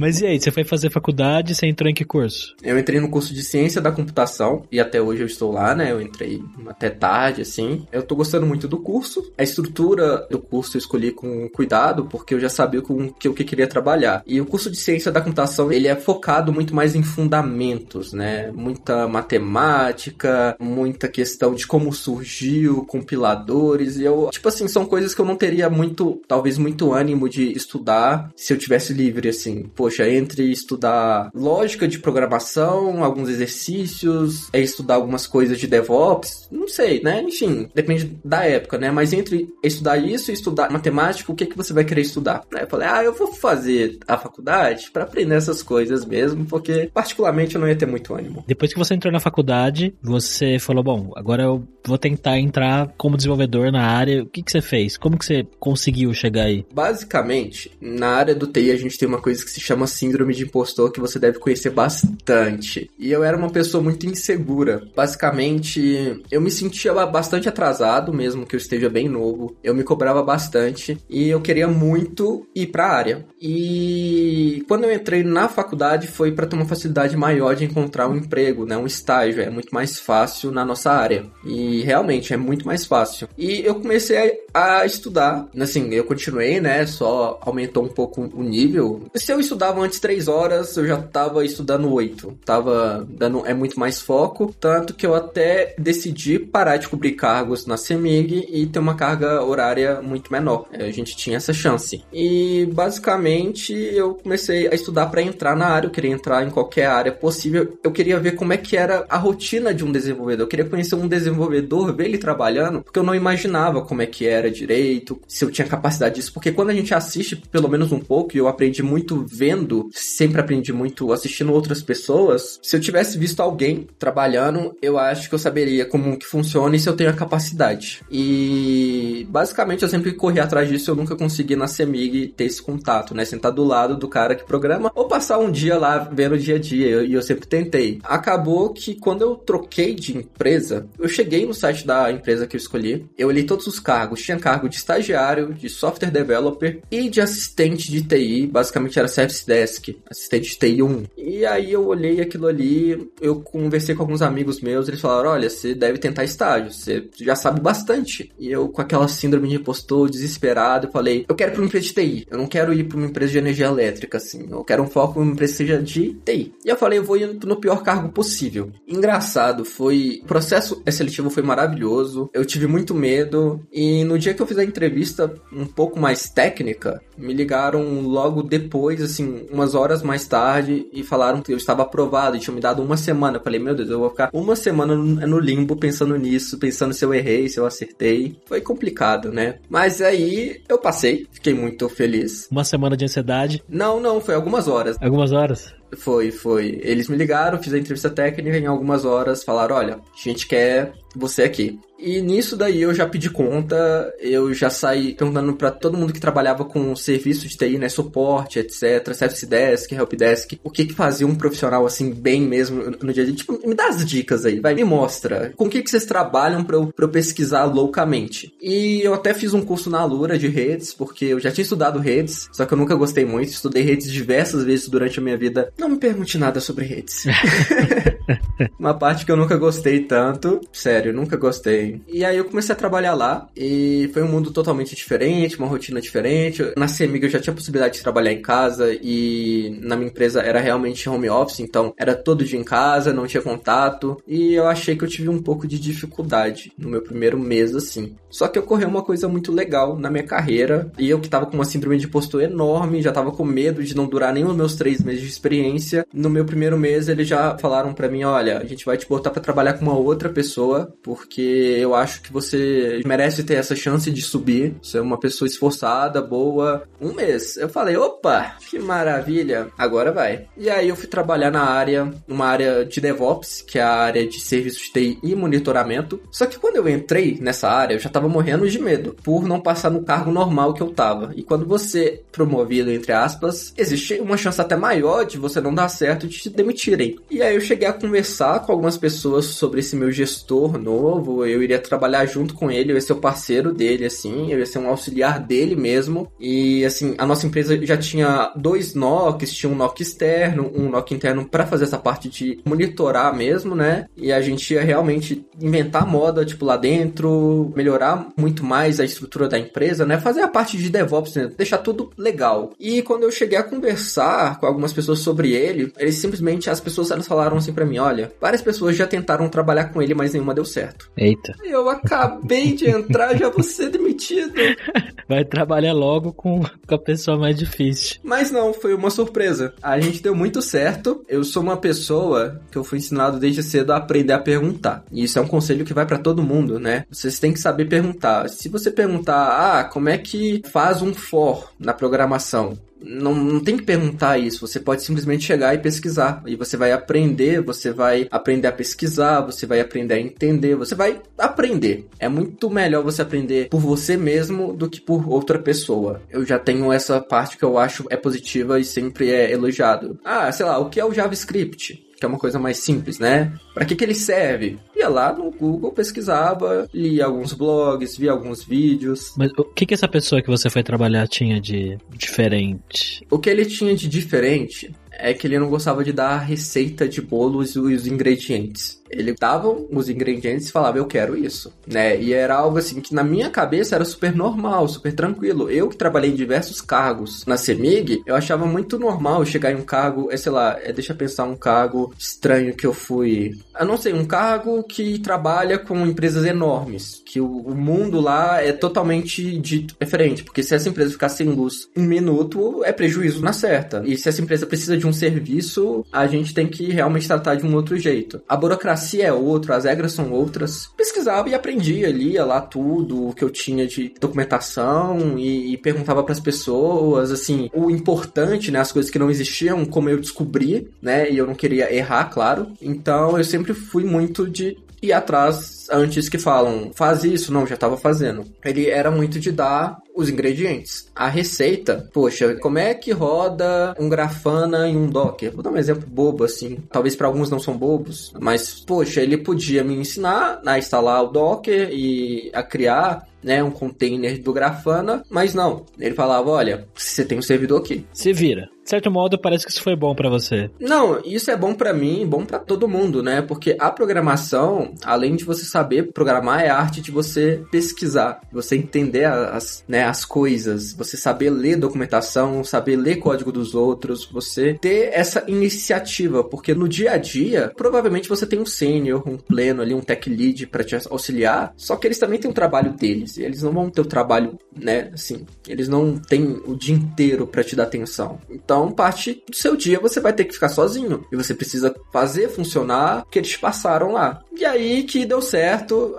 Mas 0.00 0.22
e 0.22 0.26
aí, 0.26 0.40
você 0.40 0.50
foi 0.50 0.64
fazer 0.64 0.88
faculdade, 0.88 1.54
você 1.54 1.66
entrou 1.66 1.90
em 1.90 1.92
que 1.92 2.06
curso? 2.06 2.56
Eu 2.62 2.78
entrei 2.78 2.98
no 2.98 3.10
curso 3.10 3.34
de 3.34 3.42
ciência 3.42 3.82
da 3.82 3.92
computação 3.92 4.64
e 4.72 4.80
até 4.80 4.98
hoje 4.98 5.20
eu 5.20 5.26
estou 5.26 5.52
lá, 5.52 5.74
né? 5.74 5.92
Eu 5.92 6.00
entrei 6.00 6.42
até 6.66 6.88
tarde, 6.88 7.42
assim. 7.42 7.86
Eu 7.92 8.02
tô 8.02 8.16
gostando 8.16 8.46
muito 8.46 8.66
do 8.66 8.78
curso. 8.78 9.30
A 9.36 9.42
estrutura 9.42 10.26
do 10.30 10.38
curso 10.38 10.78
eu 10.78 10.78
escolhi 10.78 11.12
com 11.12 11.46
cuidado, 11.50 12.06
porque 12.06 12.32
eu 12.32 12.40
já 12.40 12.48
sabia 12.48 12.80
com 12.80 13.12
que 13.12 13.28
eu 13.28 13.34
que 13.34 13.44
queria 13.44 13.66
trabalhar. 13.66 14.22
E 14.26 14.40
o 14.40 14.46
curso 14.46 14.70
de 14.70 14.78
ciência 14.78 15.12
da 15.12 15.20
computação, 15.20 15.70
ele 15.70 15.86
é 15.86 15.94
focado 15.94 16.50
muito 16.50 16.74
mais 16.74 16.94
em 16.94 17.02
fundamentos, 17.02 18.14
né? 18.14 18.50
Muita 18.52 19.06
matemática, 19.06 20.56
muita 20.58 21.08
questão 21.08 21.54
de 21.54 21.66
como 21.66 21.92
surgiu, 21.92 22.86
compiladores. 22.86 23.98
E 23.98 24.04
eu, 24.04 24.30
tipo 24.32 24.48
assim, 24.48 24.66
são 24.66 24.86
coisas 24.86 25.14
que 25.14 25.20
eu 25.20 25.26
não 25.26 25.36
teria 25.36 25.68
muito, 25.68 26.22
talvez 26.26 26.56
muito 26.56 26.90
ânimo 26.94 27.28
de 27.28 27.52
estudar 27.52 28.32
se 28.34 28.54
eu 28.54 28.56
tivesse 28.56 28.94
livre, 28.94 29.28
assim. 29.28 29.64
Pô, 29.74 29.89
poxa, 29.90 30.08
entre 30.08 30.52
estudar 30.52 31.30
lógica 31.34 31.88
de 31.88 31.98
programação, 31.98 33.02
alguns 33.02 33.28
exercícios, 33.28 34.48
é 34.52 34.60
estudar 34.60 34.94
algumas 34.94 35.26
coisas 35.26 35.58
de 35.58 35.66
DevOps, 35.66 36.48
não 36.50 36.68
sei, 36.68 37.02
né? 37.02 37.20
Enfim, 37.22 37.68
depende 37.74 38.16
da 38.24 38.44
época, 38.44 38.78
né? 38.78 38.90
Mas 38.92 39.12
entre 39.12 39.48
estudar 39.64 39.98
isso 39.98 40.30
e 40.30 40.34
estudar 40.34 40.70
matemática, 40.70 41.32
o 41.32 41.34
que, 41.34 41.46
que 41.46 41.56
você 41.56 41.72
vai 41.72 41.84
querer 41.84 42.02
estudar? 42.02 42.44
Eu 42.52 42.68
falei, 42.68 42.88
ah, 42.88 43.02
eu 43.02 43.12
vou 43.12 43.32
fazer 43.34 43.98
a 44.06 44.16
faculdade 44.16 44.90
para 44.92 45.02
aprender 45.02 45.34
essas 45.34 45.60
coisas 45.60 46.04
mesmo, 46.04 46.44
porque 46.46 46.88
particularmente 46.94 47.56
eu 47.56 47.60
não 47.60 47.68
ia 47.68 47.76
ter 47.76 47.86
muito 47.86 48.14
ânimo. 48.14 48.44
Depois 48.46 48.72
que 48.72 48.78
você 48.78 48.94
entrou 48.94 49.12
na 49.12 49.20
faculdade, 49.20 49.92
você 50.00 50.58
falou, 50.60 50.84
bom, 50.84 51.10
agora 51.16 51.42
eu 51.42 51.66
vou 51.84 51.98
tentar 51.98 52.38
entrar 52.38 52.92
como 52.96 53.16
desenvolvedor 53.16 53.72
na 53.72 53.82
área. 53.82 54.22
O 54.22 54.26
que, 54.26 54.42
que 54.42 54.52
você 54.52 54.60
fez? 54.60 54.96
Como 54.96 55.18
que 55.18 55.24
você 55.24 55.46
conseguiu 55.58 56.12
chegar 56.14 56.44
aí? 56.44 56.64
Basicamente, 56.72 57.72
na 57.80 58.08
área 58.08 58.34
do 58.34 58.46
TI 58.46 58.70
a 58.70 58.76
gente 58.76 58.98
tem 58.98 59.08
uma 59.08 59.20
coisa 59.20 59.44
que 59.44 59.50
se 59.50 59.60
chama 59.60 59.79
uma 59.80 59.86
síndrome 59.86 60.34
de 60.34 60.44
impostor 60.44 60.92
que 60.92 61.00
você 61.00 61.18
deve 61.18 61.38
conhecer 61.38 61.70
bastante. 61.70 62.90
E 62.98 63.10
eu 63.10 63.24
era 63.24 63.36
uma 63.36 63.50
pessoa 63.50 63.82
muito 63.82 64.06
insegura. 64.06 64.82
Basicamente, 64.94 66.22
eu 66.30 66.40
me 66.40 66.50
sentia 66.50 66.92
bastante 67.06 67.48
atrasado, 67.48 68.12
mesmo 68.12 68.46
que 68.46 68.54
eu 68.54 68.58
esteja 68.58 68.88
bem 68.90 69.08
novo. 69.08 69.56
Eu 69.64 69.74
me 69.74 69.82
cobrava 69.82 70.22
bastante 70.22 70.98
e 71.08 71.28
eu 71.28 71.40
queria 71.40 71.66
muito 71.66 72.46
ir 72.54 72.66
para 72.66 72.86
a 72.86 72.92
área. 72.92 73.26
E 73.40 74.62
quando 74.68 74.84
eu 74.84 74.92
entrei 74.92 75.22
na 75.22 75.48
faculdade 75.48 76.06
foi 76.06 76.32
para 76.32 76.46
ter 76.46 76.56
uma 76.56 76.66
facilidade 76.66 77.16
maior 77.16 77.56
de 77.56 77.64
encontrar 77.64 78.08
um 78.08 78.16
emprego, 78.16 78.66
né, 78.66 78.76
um 78.76 78.86
estágio, 78.86 79.42
é 79.42 79.48
muito 79.48 79.74
mais 79.74 79.98
fácil 79.98 80.50
na 80.50 80.64
nossa 80.64 80.92
área. 80.92 81.24
E 81.44 81.80
realmente 81.82 82.34
é 82.34 82.36
muito 82.36 82.66
mais 82.66 82.84
fácil. 82.84 83.28
E 83.38 83.64
eu 83.64 83.76
comecei 83.76 84.40
a 84.52 84.84
estudar, 84.84 85.48
assim, 85.58 85.88
eu 85.94 86.04
continuei, 86.04 86.60
né, 86.60 86.84
só 86.86 87.38
aumentou 87.42 87.84
um 87.84 87.88
pouco 87.88 88.22
o 88.34 88.42
nível. 88.42 89.02
Se 89.14 89.32
eu 89.32 89.40
estudava 89.60 89.80
antes 89.82 90.00
3 90.00 90.26
horas, 90.26 90.74
eu 90.78 90.86
já 90.86 90.96
tava 90.96 91.44
estudando 91.44 91.92
8. 91.92 92.38
Tava 92.46 93.06
dando 93.10 93.46
é 93.46 93.52
muito 93.52 93.78
mais 93.78 94.00
foco, 94.00 94.54
tanto 94.58 94.94
que 94.94 95.06
eu 95.06 95.14
até 95.14 95.74
decidi 95.78 96.38
parar 96.38 96.78
de 96.78 96.88
cobrir 96.88 97.12
cargos 97.12 97.66
na 97.66 97.76
CEMIG 97.76 98.46
e 98.50 98.66
ter 98.66 98.78
uma 98.78 98.94
carga 98.94 99.42
horária 99.44 100.00
muito 100.00 100.32
menor. 100.32 100.66
É, 100.72 100.86
a 100.86 100.90
gente 100.90 101.14
tinha 101.14 101.36
essa 101.36 101.52
chance. 101.52 102.02
E 102.10 102.66
basicamente 102.72 103.74
eu 103.74 104.14
comecei 104.14 104.66
a 104.66 104.74
estudar 104.74 105.06
para 105.08 105.20
entrar 105.20 105.54
na 105.54 105.66
área, 105.66 105.88
eu 105.88 105.90
queria 105.90 106.10
entrar 106.10 106.46
em 106.46 106.50
qualquer 106.50 106.86
área 106.86 107.12
possível. 107.12 107.78
Eu 107.84 107.92
queria 107.92 108.18
ver 108.18 108.36
como 108.36 108.54
é 108.54 108.56
que 108.56 108.78
era 108.78 109.04
a 109.10 109.18
rotina 109.18 109.74
de 109.74 109.84
um 109.84 109.92
desenvolvedor. 109.92 110.44
Eu 110.44 110.48
queria 110.48 110.64
conhecer 110.64 110.94
um 110.94 111.06
desenvolvedor, 111.06 111.94
ver 111.94 112.06
ele 112.06 112.16
trabalhando, 112.16 112.82
porque 112.82 112.98
eu 112.98 113.02
não 113.02 113.14
imaginava 113.14 113.82
como 113.82 114.00
é 114.00 114.06
que 114.06 114.26
era 114.26 114.50
direito, 114.50 115.20
se 115.28 115.44
eu 115.44 115.50
tinha 115.50 115.68
capacidade 115.68 116.14
disso, 116.14 116.32
porque 116.32 116.50
quando 116.50 116.70
a 116.70 116.74
gente 116.74 116.94
assiste 116.94 117.36
pelo 117.36 117.68
menos 117.68 117.92
um 117.92 118.00
pouco, 118.00 118.34
e 118.34 118.38
eu 118.38 118.48
aprendi 118.48 118.82
muito 118.82 119.26
vendo 119.28 119.49
vendo, 119.50 119.88
sempre 119.92 120.40
aprendi 120.40 120.72
muito 120.72 121.12
assistindo 121.12 121.52
outras 121.52 121.82
pessoas. 121.82 122.58
Se 122.62 122.76
eu 122.76 122.80
tivesse 122.80 123.18
visto 123.18 123.40
alguém 123.40 123.88
trabalhando, 123.98 124.76
eu 124.80 124.98
acho 124.98 125.28
que 125.28 125.34
eu 125.34 125.38
saberia 125.38 125.84
como 125.84 126.16
que 126.16 126.26
funciona 126.26 126.76
e 126.76 126.78
se 126.78 126.88
eu 126.88 126.96
tenho 126.96 127.10
a 127.10 127.14
capacidade. 127.14 128.02
E 128.10 129.26
basicamente 129.28 129.82
eu 129.82 129.88
sempre 129.88 130.12
corri 130.12 130.38
atrás 130.38 130.68
disso, 130.68 130.90
eu 130.90 130.96
nunca 130.96 131.16
consegui 131.16 131.56
na 131.56 131.66
CEMIG 131.66 132.28
ter 132.36 132.44
esse 132.44 132.62
contato, 132.62 133.14
né? 133.14 133.24
Sentar 133.24 133.52
do 133.52 133.64
lado 133.64 133.96
do 133.96 134.08
cara 134.08 134.34
que 134.34 134.44
programa 134.44 134.92
ou 134.94 135.08
passar 135.08 135.38
um 135.38 135.50
dia 135.50 135.76
lá 135.76 135.98
vendo 135.98 136.34
o 136.34 136.38
dia 136.38 136.56
a 136.56 136.58
dia, 136.58 136.86
e 136.86 136.92
eu, 136.92 137.04
eu 137.06 137.22
sempre 137.22 137.46
tentei. 137.46 137.98
Acabou 138.04 138.72
que 138.72 138.94
quando 138.94 139.22
eu 139.22 139.34
troquei 139.34 139.94
de 139.94 140.16
empresa, 140.16 140.86
eu 140.98 141.08
cheguei 141.08 141.44
no 141.44 141.54
site 141.54 141.86
da 141.86 142.10
empresa 142.10 142.46
que 142.46 142.56
eu 142.56 142.58
escolhi, 142.58 143.06
eu 143.18 143.28
olhei 143.28 143.44
todos 143.44 143.66
os 143.66 143.80
cargos, 143.80 144.22
tinha 144.22 144.38
cargo 144.38 144.68
de 144.68 144.76
estagiário, 144.76 145.54
de 145.54 145.68
software 145.68 146.10
developer 146.10 146.80
e 146.90 147.08
de 147.08 147.20
assistente 147.20 147.90
de 147.90 148.02
TI, 148.02 148.46
basicamente 148.46 148.98
era 148.98 149.08
service 149.08 149.39
Desk, 149.46 149.96
assistente 150.10 150.58
TI1. 150.58 151.08
E 151.16 151.44
aí 151.46 151.72
eu 151.72 151.86
olhei 151.86 152.20
aquilo 152.20 152.46
ali, 152.46 153.10
eu 153.20 153.40
conversei 153.40 153.94
com 153.94 154.02
alguns 154.02 154.22
amigos 154.22 154.60
meus, 154.60 154.88
eles 154.88 155.00
falaram: 155.00 155.30
olha, 155.30 155.48
você 155.48 155.74
deve 155.74 155.98
tentar 155.98 156.24
estágio, 156.24 156.72
você 156.72 157.08
já 157.20 157.34
sabe 157.34 157.60
bastante. 157.60 158.30
E 158.38 158.50
eu, 158.50 158.68
com 158.68 158.80
aquela 158.80 159.08
síndrome 159.08 159.48
de 159.48 159.56
impostor, 159.56 160.10
desesperado, 160.10 160.90
falei: 160.92 161.24
eu 161.28 161.34
quero 161.34 161.50
ir 161.50 161.54
pra 161.54 161.62
uma 161.62 161.66
empresa 161.66 161.86
de 161.86 161.94
TI, 161.94 162.26
eu 162.30 162.38
não 162.38 162.46
quero 162.46 162.72
ir 162.72 162.84
pra 162.84 162.96
uma 162.96 163.06
empresa 163.06 163.32
de 163.32 163.38
energia 163.38 163.66
elétrica, 163.66 164.18
assim, 164.18 164.46
eu 164.50 164.64
quero 164.64 164.82
um 164.82 164.88
foco 164.88 165.20
em 165.20 165.22
uma 165.24 165.32
empresa 165.32 165.52
que 165.52 165.58
seja 165.58 165.82
de 165.82 166.14
TI. 166.24 166.54
E 166.64 166.68
eu 166.68 166.76
falei: 166.76 166.98
eu 166.98 167.04
vou 167.04 167.16
ir 167.16 167.38
no 167.44 167.56
pior 167.56 167.82
cargo 167.82 168.08
possível. 168.10 168.70
Engraçado, 168.86 169.64
foi. 169.64 170.20
O 170.22 170.26
processo 170.26 170.82
seletivo 170.90 171.30
foi 171.30 171.42
maravilhoso, 171.42 172.30
eu 172.32 172.44
tive 172.44 172.66
muito 172.66 172.94
medo, 172.94 173.60
e 173.72 174.04
no 174.04 174.18
dia 174.18 174.34
que 174.34 174.42
eu 174.42 174.46
fiz 174.46 174.58
a 174.58 174.64
entrevista 174.64 175.32
um 175.52 175.66
pouco 175.66 175.98
mais 175.98 176.28
técnica, 176.28 177.00
me 177.16 177.32
ligaram 177.32 178.00
logo 178.00 178.42
depois, 178.42 179.00
assim, 179.02 179.29
umas 179.50 179.74
horas 179.74 180.02
mais 180.02 180.26
tarde 180.26 180.86
e 180.92 181.02
falaram 181.02 181.42
que 181.42 181.52
eu 181.52 181.56
estava 181.56 181.82
aprovado 181.82 182.36
e 182.36 182.40
tinham 182.40 182.54
me 182.54 182.60
dado 182.60 182.82
uma 182.82 182.96
semana. 182.96 183.38
Eu 183.38 183.42
falei, 183.42 183.60
meu 183.60 183.74
Deus, 183.74 183.90
eu 183.90 183.98
vou 183.98 184.10
ficar 184.10 184.30
uma 184.32 184.56
semana 184.56 184.94
no 184.96 185.38
limbo 185.38 185.76
pensando 185.76 186.16
nisso, 186.16 186.58
pensando 186.58 186.94
se 186.94 187.04
eu 187.04 187.14
errei, 187.14 187.48
se 187.48 187.58
eu 187.58 187.66
acertei. 187.66 188.36
Foi 188.46 188.60
complicado, 188.60 189.32
né? 189.32 189.56
Mas 189.68 190.00
aí 190.00 190.62
eu 190.68 190.78
passei, 190.78 191.26
fiquei 191.32 191.54
muito 191.54 191.88
feliz. 191.88 192.48
Uma 192.50 192.64
semana 192.64 192.96
de 192.96 193.04
ansiedade? 193.04 193.62
Não, 193.68 194.00
não, 194.00 194.20
foi 194.20 194.34
algumas 194.34 194.68
horas. 194.68 194.96
Algumas 195.00 195.32
horas? 195.32 195.72
Foi, 195.96 196.30
foi. 196.30 196.80
Eles 196.82 197.08
me 197.08 197.16
ligaram, 197.16 197.62
fiz 197.62 197.72
a 197.72 197.78
entrevista 197.78 198.10
técnica 198.10 198.56
em 198.56 198.66
algumas 198.66 199.04
horas, 199.04 199.42
falaram, 199.42 199.76
olha, 199.76 199.94
a 199.96 200.28
gente 200.28 200.46
quer 200.46 200.92
você 201.14 201.42
aqui. 201.42 201.78
E 202.02 202.20
nisso 202.22 202.56
daí 202.56 202.80
eu 202.80 202.94
já 202.94 203.06
pedi 203.06 203.28
conta, 203.28 204.10
eu 204.18 204.54
já 204.54 204.70
saí 204.70 205.14
perguntando 205.14 205.52
para 205.52 205.70
todo 205.70 205.98
mundo 205.98 206.14
que 206.14 206.20
trabalhava 206.20 206.64
com 206.64 206.96
serviço 206.96 207.46
de 207.46 207.56
TI, 207.56 207.76
né, 207.76 207.90
suporte, 207.90 208.58
etc, 208.58 209.12
service 209.12 209.44
desk, 209.44 209.92
help 209.92 210.14
desk, 210.14 210.58
o 210.64 210.70
que 210.70 210.86
que 210.86 210.94
fazia 210.94 211.26
um 211.26 211.34
profissional 211.34 211.84
assim 211.84 212.10
bem 212.10 212.40
mesmo 212.40 212.82
no 213.02 213.12
dia 213.12 213.22
a 213.22 213.26
dia. 213.26 213.34
Tipo, 213.34 213.60
me 213.66 213.74
dá 213.74 213.88
as 213.88 214.04
dicas 214.04 214.46
aí, 214.46 214.60
vai, 214.60 214.74
me 214.74 214.82
mostra. 214.82 215.52
Com 215.56 215.66
o 215.66 215.68
que 215.68 215.82
que 215.82 215.90
vocês 215.90 216.06
trabalham 216.06 216.64
para 216.64 216.76
eu, 216.76 216.86
pra 216.86 217.04
eu 217.04 217.10
pesquisar 217.10 217.64
loucamente. 217.64 218.54
E 218.62 219.02
eu 219.02 219.12
até 219.12 219.34
fiz 219.34 219.52
um 219.52 219.60
curso 219.60 219.90
na 219.90 220.00
Alura 220.00 220.38
de 220.38 220.48
redes, 220.48 220.94
porque 220.94 221.26
eu 221.26 221.38
já 221.38 221.50
tinha 221.50 221.62
estudado 221.62 221.98
redes, 221.98 222.48
só 222.50 222.64
que 222.64 222.72
eu 222.72 222.78
nunca 222.78 222.94
gostei 222.94 223.26
muito, 223.26 223.50
estudei 223.50 223.82
redes 223.82 224.10
diversas 224.10 224.64
vezes 224.64 224.88
durante 224.88 225.18
a 225.18 225.22
minha 225.22 225.36
vida. 225.36 225.70
Não 225.78 225.90
me 225.90 225.98
pergunte 225.98 226.38
nada 226.38 226.60
sobre 226.60 226.86
redes. 226.86 227.26
Uma 228.78 228.94
parte 228.94 229.24
que 229.24 229.32
eu 229.32 229.36
nunca 229.36 229.56
gostei 229.56 230.00
tanto, 230.00 230.60
sério, 230.72 230.99
nunca 231.06 231.36
gostei. 231.36 232.00
E 232.08 232.24
aí 232.24 232.36
eu 232.36 232.44
comecei 232.44 232.72
a 232.72 232.78
trabalhar 232.78 233.14
lá 233.14 233.48
e 233.56 234.10
foi 234.12 234.22
um 234.22 234.28
mundo 234.28 234.50
totalmente 234.50 234.94
diferente, 234.94 235.58
uma 235.58 235.66
rotina 235.66 236.00
diferente. 236.00 236.72
Na 236.76 236.88
CEMIG 236.88 237.24
eu 237.24 237.30
já 237.30 237.40
tinha 237.40 237.52
a 237.52 237.56
possibilidade 237.56 237.94
de 237.94 238.02
trabalhar 238.02 238.32
em 238.32 238.42
casa 238.42 238.92
e 239.02 239.78
na 239.82 239.96
minha 239.96 240.10
empresa 240.10 240.40
era 240.40 240.60
realmente 240.60 241.08
home 241.08 241.28
office, 241.28 241.60
então 241.60 241.94
era 241.96 242.14
todo 242.14 242.44
dia 242.44 242.58
em 242.58 242.64
casa, 242.64 243.12
não 243.12 243.26
tinha 243.26 243.42
contato 243.42 244.22
e 244.26 244.54
eu 244.54 244.66
achei 244.66 244.96
que 244.96 245.04
eu 245.04 245.08
tive 245.08 245.28
um 245.28 245.42
pouco 245.42 245.66
de 245.66 245.78
dificuldade 245.78 246.72
no 246.78 246.88
meu 246.88 247.02
primeiro 247.02 247.38
mês 247.38 247.74
assim. 247.74 248.14
Só 248.28 248.46
que 248.48 248.58
ocorreu 248.58 248.88
uma 248.88 249.02
coisa 249.02 249.28
muito 249.28 249.52
legal 249.52 249.98
na 249.98 250.10
minha 250.10 250.24
carreira 250.24 250.90
e 250.98 251.08
eu 251.08 251.20
que 251.20 251.28
tava 251.28 251.46
com 251.46 251.54
uma 251.54 251.64
síndrome 251.64 251.98
de 251.98 252.06
impostor 252.06 252.42
enorme, 252.42 253.02
já 253.02 253.12
tava 253.12 253.32
com 253.32 253.44
medo 253.44 253.82
de 253.82 253.96
não 253.96 254.06
durar 254.06 254.32
nem 254.32 254.44
os 254.44 254.54
meus 254.54 254.74
três 254.74 255.02
meses 255.02 255.22
de 255.22 255.28
experiência. 255.28 256.06
No 256.12 256.30
meu 256.30 256.44
primeiro 256.44 256.78
mês 256.78 257.08
eles 257.08 257.28
já 257.28 257.56
falaram 257.58 257.92
para 257.92 258.08
mim, 258.08 258.24
olha, 258.24 258.58
a 258.58 258.64
gente 258.64 258.84
vai 258.84 258.96
te 258.96 259.08
botar 259.08 259.30
para 259.30 259.42
trabalhar 259.42 259.74
com 259.74 259.84
uma 259.84 259.96
outra 259.96 260.28
pessoa 260.28 260.89
porque 261.02 261.40
eu 261.78 261.94
acho 261.94 262.22
que 262.22 262.32
você 262.32 263.00
merece 263.04 263.44
ter 263.44 263.54
essa 263.54 263.76
chance 263.76 264.10
de 264.10 264.22
subir. 264.22 264.74
Você 264.82 264.98
é 264.98 265.00
uma 265.00 265.18
pessoa 265.18 265.48
esforçada, 265.48 266.20
boa. 266.20 266.84
Um 267.00 267.12
mês. 267.12 267.56
Eu 267.56 267.68
falei, 267.68 267.96
opa, 267.96 268.56
que 268.68 268.78
maravilha, 268.78 269.68
agora 269.76 270.12
vai. 270.12 270.46
E 270.56 270.68
aí 270.68 270.88
eu 270.88 270.96
fui 270.96 271.06
trabalhar 271.06 271.50
na 271.50 271.64
área, 271.64 272.12
uma 272.28 272.46
área 272.46 272.84
de 272.84 273.00
DevOps, 273.00 273.62
que 273.62 273.78
é 273.78 273.82
a 273.82 273.94
área 273.94 274.26
de 274.26 274.40
serviços 274.40 274.82
de 274.82 274.92
TI 274.92 275.18
e 275.22 275.34
monitoramento. 275.34 276.20
Só 276.30 276.46
que 276.46 276.58
quando 276.58 276.76
eu 276.76 276.88
entrei 276.88 277.38
nessa 277.40 277.68
área, 277.68 277.94
eu 277.94 278.00
já 278.00 278.08
tava 278.08 278.28
morrendo 278.28 278.68
de 278.68 278.78
medo 278.78 279.16
por 279.22 279.46
não 279.46 279.60
passar 279.60 279.90
no 279.90 280.02
cargo 280.02 280.30
normal 280.30 280.74
que 280.74 280.82
eu 280.82 280.90
tava. 280.90 281.32
E 281.34 281.42
quando 281.42 281.66
você 281.66 282.22
promovido, 282.32 282.90
entre 282.90 283.12
aspas, 283.12 283.72
existe 283.76 284.20
uma 284.20 284.36
chance 284.36 284.60
até 284.60 284.76
maior 284.76 285.24
de 285.24 285.38
você 285.38 285.60
não 285.60 285.74
dar 285.74 285.88
certo 285.88 286.26
e 286.26 286.28
de 286.28 286.38
te 286.38 286.50
demitirem. 286.50 287.18
E 287.30 287.42
aí 287.42 287.54
eu 287.54 287.60
cheguei 287.60 287.88
a 287.88 287.92
conversar 287.92 288.60
com 288.60 288.72
algumas 288.72 288.96
pessoas 288.96 289.46
sobre 289.46 289.80
esse 289.80 289.96
meu 289.96 290.10
gestor 290.10 290.78
novo, 290.80 291.46
eu 291.46 291.62
iria 291.62 291.78
trabalhar 291.78 292.24
junto 292.26 292.54
com 292.54 292.70
ele, 292.70 292.92
eu 292.92 292.96
ia 292.96 293.00
ser 293.00 293.12
o 293.12 293.20
parceiro 293.20 293.72
dele, 293.72 294.04
assim, 294.04 294.52
eu 294.52 294.58
ia 294.58 294.66
ser 294.66 294.78
um 294.78 294.88
auxiliar 294.88 295.38
dele 295.40 295.76
mesmo. 295.76 296.30
E 296.38 296.84
assim, 296.84 297.14
a 297.18 297.26
nossa 297.26 297.46
empresa 297.46 297.78
já 297.84 297.96
tinha 297.96 298.52
dois 298.56 298.94
NOCs, 298.94 299.52
tinha 299.52 299.70
um 299.70 299.76
NOC 299.76 300.00
externo, 300.00 300.70
um 300.74 300.88
NOC 300.88 301.12
interno 301.12 301.44
para 301.44 301.66
fazer 301.66 301.84
essa 301.84 301.98
parte 301.98 302.28
de 302.28 302.58
monitorar 302.64 303.34
mesmo, 303.36 303.74
né? 303.74 304.06
E 304.16 304.32
a 304.32 304.40
gente 304.40 304.74
ia 304.74 304.82
realmente 304.82 305.44
inventar 305.60 306.06
moda, 306.06 306.44
tipo, 306.44 306.64
lá 306.64 306.76
dentro, 306.76 307.72
melhorar 307.76 308.28
muito 308.36 308.64
mais 308.64 308.98
a 308.98 309.04
estrutura 309.04 309.48
da 309.48 309.58
empresa, 309.58 310.04
né? 310.06 310.18
Fazer 310.18 310.40
a 310.40 310.48
parte 310.48 310.76
de 310.76 310.88
DevOps, 310.88 311.34
né? 311.36 311.50
deixar 311.56 311.78
tudo 311.78 312.10
legal. 312.16 312.72
E 312.78 313.02
quando 313.02 313.24
eu 313.24 313.30
cheguei 313.30 313.58
a 313.58 313.62
conversar 313.62 314.58
com 314.58 314.66
algumas 314.66 314.92
pessoas 314.92 315.20
sobre 315.20 315.52
ele, 315.52 315.92
eles 315.98 316.16
simplesmente, 316.16 316.70
as 316.70 316.80
pessoas 316.80 317.10
elas 317.10 317.26
falaram 317.26 317.56
assim 317.56 317.72
para 317.72 317.84
mim, 317.84 317.98
olha, 317.98 318.32
várias 318.40 318.62
pessoas 318.62 318.96
já 318.96 319.06
tentaram 319.06 319.48
trabalhar 319.48 319.86
com 319.86 320.00
ele, 320.00 320.14
mas 320.14 320.32
nenhuma 320.32 320.54
deu 320.54 320.64
certo. 320.70 321.10
Eita. 321.16 321.54
Eu 321.64 321.88
acabei 321.88 322.72
de 322.74 322.88
entrar, 322.88 323.36
já 323.36 323.48
vou 323.48 323.62
ser 323.62 323.90
demitido. 323.90 324.54
Vai 325.28 325.44
trabalhar 325.44 325.92
logo 325.92 326.32
com, 326.32 326.60
com 326.60 326.94
a 326.94 326.98
pessoa 326.98 327.38
mais 327.38 327.56
difícil. 327.56 328.16
Mas 328.22 328.50
não, 328.50 328.72
foi 328.72 328.94
uma 328.94 329.10
surpresa. 329.10 329.74
A 329.82 330.00
gente 330.00 330.22
deu 330.22 330.34
muito 330.34 330.60
certo. 330.60 331.24
Eu 331.28 331.44
sou 331.44 331.62
uma 331.62 331.76
pessoa 331.76 332.60
que 332.70 332.76
eu 332.76 332.82
fui 332.82 332.98
ensinado 332.98 333.38
desde 333.38 333.62
cedo 333.62 333.92
a 333.92 333.96
aprender 333.96 334.32
a 334.32 334.38
perguntar. 334.38 335.04
E 335.12 335.22
isso 335.22 335.38
é 335.38 335.42
um 335.42 335.46
conselho 335.46 335.84
que 335.84 335.94
vai 335.94 336.04
para 336.04 336.18
todo 336.18 336.42
mundo, 336.42 336.80
né? 336.80 337.04
Vocês 337.10 337.38
têm 337.38 337.52
que 337.52 337.60
saber 337.60 337.86
perguntar. 337.86 338.48
Se 338.48 338.68
você 338.68 338.90
perguntar, 338.90 339.80
ah, 339.80 339.84
como 339.84 340.08
é 340.08 340.18
que 340.18 340.62
faz 340.72 341.00
um 341.02 341.14
for 341.14 341.70
na 341.78 341.92
programação? 341.92 342.76
Não, 343.02 343.34
não 343.34 343.60
tem 343.60 343.76
que 343.76 343.82
perguntar 343.82 344.38
isso, 344.38 344.66
você 344.66 344.78
pode 344.78 345.02
simplesmente 345.02 345.44
chegar 345.44 345.74
e 345.74 345.78
pesquisar. 345.78 346.42
E 346.46 346.56
você 346.56 346.76
vai 346.76 346.92
aprender, 346.92 347.60
você 347.62 347.92
vai 347.92 348.28
aprender 348.30 348.68
a 348.68 348.72
pesquisar, 348.72 349.40
você 349.40 349.66
vai 349.66 349.80
aprender 349.80 350.14
a 350.14 350.20
entender, 350.20 350.74
você 350.74 350.94
vai 350.94 351.20
aprender. 351.38 352.06
É 352.18 352.28
muito 352.28 352.70
melhor 352.70 353.02
você 353.02 353.22
aprender 353.22 353.68
por 353.68 353.80
você 353.80 354.16
mesmo 354.16 354.72
do 354.72 354.88
que 354.88 355.00
por 355.00 355.28
outra 355.28 355.58
pessoa. 355.58 356.20
Eu 356.30 356.44
já 356.44 356.58
tenho 356.58 356.92
essa 356.92 357.20
parte 357.20 357.56
que 357.56 357.64
eu 357.64 357.78
acho 357.78 358.06
é 358.10 358.16
positiva 358.16 358.78
e 358.78 358.84
sempre 358.84 359.30
é 359.30 359.52
elogiado. 359.52 360.18
Ah, 360.24 360.50
sei 360.52 360.66
lá, 360.66 360.78
o 360.78 360.90
que 360.90 361.00
é 361.00 361.04
o 361.04 361.12
JavaScript? 361.12 362.09
Que 362.20 362.26
é 362.26 362.28
uma 362.28 362.38
coisa 362.38 362.58
mais 362.58 362.78
simples, 362.78 363.18
né? 363.18 363.50
Para 363.72 363.86
que, 363.86 363.96
que 363.96 364.04
ele 364.04 364.14
serve? 364.14 364.78
Ia 364.94 365.08
lá 365.08 365.32
no 365.32 365.50
Google, 365.50 365.90
pesquisava, 365.90 366.86
lia 366.92 367.24
alguns 367.24 367.54
blogs, 367.54 368.18
via 368.18 368.30
alguns 368.30 368.62
vídeos. 368.62 369.32
Mas 369.38 369.50
o 369.56 369.64
que, 369.64 369.86
que 369.86 369.94
essa 369.94 370.06
pessoa 370.06 370.42
que 370.42 370.48
você 370.48 370.68
foi 370.68 370.82
trabalhar 370.82 371.26
tinha 371.26 371.58
de 371.58 371.96
diferente? 372.10 373.26
O 373.30 373.38
que 373.38 373.48
ele 373.48 373.64
tinha 373.64 373.96
de 373.96 374.06
diferente 374.06 374.94
é 375.10 375.32
que 375.32 375.46
ele 375.46 375.58
não 375.58 375.70
gostava 375.70 376.04
de 376.04 376.12
dar 376.12 376.32
a 376.32 376.38
receita 376.38 377.08
de 377.08 377.22
bolos 377.22 377.74
e 377.74 377.78
os 377.78 378.06
ingredientes. 378.06 378.99
Ele 379.10 379.34
dava 379.38 379.68
os 379.68 380.08
ingredientes 380.08 380.68
e 380.68 380.72
falava, 380.72 380.98
eu 380.98 381.06
quero 381.06 381.36
isso, 381.36 381.72
né? 381.86 382.20
E 382.20 382.32
era 382.32 382.54
algo 382.54 382.78
assim 382.78 383.00
que 383.00 383.14
na 383.14 383.24
minha 383.24 383.50
cabeça 383.50 383.94
era 383.94 384.04
super 384.04 384.34
normal, 384.34 384.88
super 384.88 385.12
tranquilo. 385.12 385.70
Eu 385.70 385.88
que 385.88 385.96
trabalhei 385.96 386.30
em 386.30 386.36
diversos 386.36 386.80
cargos 386.80 387.44
na 387.46 387.56
CEMIG, 387.56 388.22
eu 388.24 388.36
achava 388.36 388.66
muito 388.66 388.98
normal 388.98 389.44
chegar 389.44 389.72
em 389.72 389.76
um 389.76 389.82
cargo, 389.82 390.30
é, 390.30 390.36
sei 390.36 390.52
lá, 390.52 390.78
é, 390.80 390.92
deixa 390.92 391.12
eu 391.12 391.16
pensar 391.16 391.44
um 391.44 391.56
cargo 391.56 392.14
estranho 392.18 392.74
que 392.74 392.86
eu 392.86 392.92
fui. 392.92 393.58
Eu 393.78 393.86
não 393.86 393.96
sei, 393.96 394.12
um 394.12 394.24
cargo 394.24 394.82
que 394.84 395.18
trabalha 395.18 395.78
com 395.78 396.06
empresas 396.06 396.44
enormes, 396.44 397.22
que 397.24 397.40
o, 397.40 397.46
o 397.46 397.74
mundo 397.74 398.20
lá 398.20 398.62
é 398.62 398.72
totalmente 398.72 399.58
diferente, 399.58 400.44
porque 400.44 400.62
se 400.62 400.74
essa 400.74 400.88
empresa 400.88 401.12
ficar 401.12 401.28
sem 401.28 401.48
luz 401.48 401.88
um 401.96 402.02
minuto, 402.02 402.82
é 402.84 402.92
prejuízo 402.92 403.42
na 403.42 403.52
certa. 403.52 404.02
E 404.04 404.16
se 404.16 404.28
essa 404.28 404.40
empresa 404.40 404.66
precisa 404.66 404.96
de 404.96 405.06
um 405.06 405.12
serviço, 405.12 406.04
a 406.12 406.26
gente 406.26 406.54
tem 406.54 406.66
que 406.66 406.90
realmente 406.90 407.26
tratar 407.26 407.56
de 407.56 407.66
um 407.66 407.74
outro 407.74 407.96
jeito. 407.98 408.40
A 408.48 408.56
burocracia 408.56 408.99
burocracia 409.00 409.26
é 409.26 409.32
outra, 409.32 409.76
as 409.76 409.84
regras 409.84 410.12
são 410.12 410.30
outras. 410.32 410.90
Pesquisava 410.96 411.48
e 411.48 411.54
aprendia, 411.54 412.10
lia 412.10 412.44
lá 412.44 412.60
tudo 412.60 413.28
o 413.28 413.34
que 413.34 413.42
eu 413.42 413.50
tinha 413.50 413.86
de 413.86 414.12
documentação 414.20 415.38
e, 415.38 415.72
e 415.72 415.76
perguntava 415.76 416.22
para 416.22 416.32
as 416.32 416.40
pessoas, 416.40 417.30
assim, 417.30 417.70
o 417.72 417.90
importante, 417.90 418.70
né, 418.70 418.80
as 418.80 418.92
coisas 418.92 419.10
que 419.10 419.18
não 419.18 419.30
existiam, 419.30 419.84
como 419.84 420.08
eu 420.08 420.20
descobri, 420.20 420.88
né, 421.00 421.30
e 421.30 421.38
eu 421.38 421.46
não 421.46 421.54
queria 421.54 421.92
errar, 421.94 422.24
claro. 422.24 422.72
Então 422.80 423.38
eu 423.38 423.44
sempre 423.44 423.72
fui 423.72 424.04
muito 424.04 424.48
de 424.48 424.76
ir 425.02 425.12
atrás 425.12 425.79
antes 425.90 426.28
que 426.28 426.38
falam, 426.38 426.90
faz 426.94 427.24
isso, 427.24 427.52
não, 427.52 427.66
já 427.66 427.74
estava 427.74 427.96
fazendo. 427.96 428.44
Ele 428.64 428.88
era 428.88 429.10
muito 429.10 429.38
de 429.38 429.52
dar 429.52 429.98
os 430.14 430.28
ingredientes. 430.28 431.10
A 431.14 431.28
receita, 431.28 432.08
poxa, 432.12 432.54
como 432.56 432.78
é 432.78 432.94
que 432.94 433.12
roda 433.12 433.94
um 433.98 434.08
Grafana 434.08 434.88
em 434.88 434.96
um 434.96 435.08
Docker? 435.08 435.52
Vou 435.52 435.62
dar 435.62 435.70
um 435.70 435.76
exemplo 435.76 436.08
bobo 436.08 436.44
assim, 436.44 436.78
talvez 436.90 437.16
para 437.16 437.26
alguns 437.26 437.50
não 437.50 437.58
são 437.58 437.76
bobos, 437.76 438.32
mas 438.38 438.80
poxa, 438.80 439.20
ele 439.20 439.36
podia 439.36 439.82
me 439.82 439.94
ensinar 439.94 440.60
a 440.64 440.78
instalar 440.78 441.22
o 441.22 441.28
Docker 441.28 441.90
e 441.92 442.50
a 442.52 442.62
criar 442.62 443.28
né, 443.42 443.62
um 443.62 443.70
container 443.70 444.40
do 444.40 444.52
Grafana, 444.52 445.22
mas 445.30 445.54
não. 445.54 445.84
Ele 445.98 446.14
falava, 446.14 446.50
olha, 446.50 446.86
você 446.94 447.24
tem 447.24 447.38
um 447.38 447.42
servidor 447.42 447.80
aqui. 447.80 448.06
Se 448.12 448.32
vira. 448.32 448.68
De 448.82 448.90
certo 448.90 449.10
modo, 449.10 449.40
parece 449.40 449.64
que 449.64 449.70
isso 449.70 449.82
foi 449.82 449.94
bom 449.94 450.14
para 450.14 450.28
você. 450.28 450.70
Não, 450.80 451.20
isso 451.24 451.50
é 451.50 451.56
bom 451.56 451.74
para 451.74 451.92
mim, 451.92 452.26
bom 452.26 452.44
para 452.44 452.58
todo 452.58 452.88
mundo, 452.88 453.22
né? 453.22 453.40
Porque 453.40 453.76
a 453.78 453.90
programação, 453.90 454.92
além 455.04 455.36
de 455.36 455.44
você 455.44 455.64
saber 455.64 455.79
programar, 456.12 456.62
é 456.62 456.68
a 456.68 456.76
arte 456.76 457.00
de 457.00 457.10
você 457.10 457.62
pesquisar, 457.70 458.40
você 458.52 458.76
entender 458.76 459.24
as, 459.24 459.84
né, 459.88 460.04
as 460.04 460.24
coisas, 460.24 460.92
você 460.92 461.16
saber 461.16 461.50
ler 461.50 461.76
documentação, 461.76 462.62
saber 462.64 462.96
ler 462.96 463.16
código 463.16 463.52
dos 463.52 463.74
outros, 463.74 464.24
você 464.24 464.74
ter 464.74 465.10
essa 465.12 465.44
iniciativa, 465.46 466.42
porque 466.42 466.74
no 466.74 466.88
dia 466.88 467.12
a 467.12 467.16
dia, 467.16 467.72
provavelmente 467.76 468.28
você 468.28 468.46
tem 468.46 468.60
um 468.60 468.66
sênior, 468.66 469.22
um 469.26 469.36
pleno 469.36 469.82
ali, 469.82 469.94
um 469.94 470.00
tech 470.00 470.28
lead 470.28 470.66
para 470.66 470.84
te 470.84 470.96
auxiliar, 471.08 471.72
só 471.76 471.96
que 471.96 472.06
eles 472.06 472.18
também 472.18 472.38
têm 472.38 472.50
o 472.50 472.54
trabalho 472.54 472.92
deles, 472.92 473.36
e 473.36 473.42
eles 473.42 473.62
não 473.62 473.72
vão 473.72 473.90
ter 473.90 474.00
o 474.00 474.06
trabalho, 474.06 474.58
né, 474.76 475.10
assim, 475.12 475.46
eles 475.68 475.88
não 475.88 476.16
têm 476.16 476.60
o 476.66 476.74
dia 476.74 476.94
inteiro 476.94 477.46
para 477.46 477.64
te 477.64 477.76
dar 477.76 477.84
atenção. 477.84 478.38
Então, 478.50 478.90
parte 478.90 479.42
do 479.48 479.56
seu 479.56 479.76
dia 479.76 480.00
você 480.00 480.20
vai 480.20 480.32
ter 480.32 480.44
que 480.44 480.54
ficar 480.54 480.68
sozinho, 480.68 481.24
e 481.32 481.36
você 481.36 481.54
precisa 481.54 481.94
fazer 482.12 482.48
funcionar 482.48 483.22
o 483.22 483.30
que 483.30 483.38
eles 483.38 483.56
passaram 483.56 484.12
lá. 484.12 484.42
E 484.56 484.64
aí 484.64 485.04
que 485.04 485.24
deu 485.24 485.40
certo, 485.40 485.69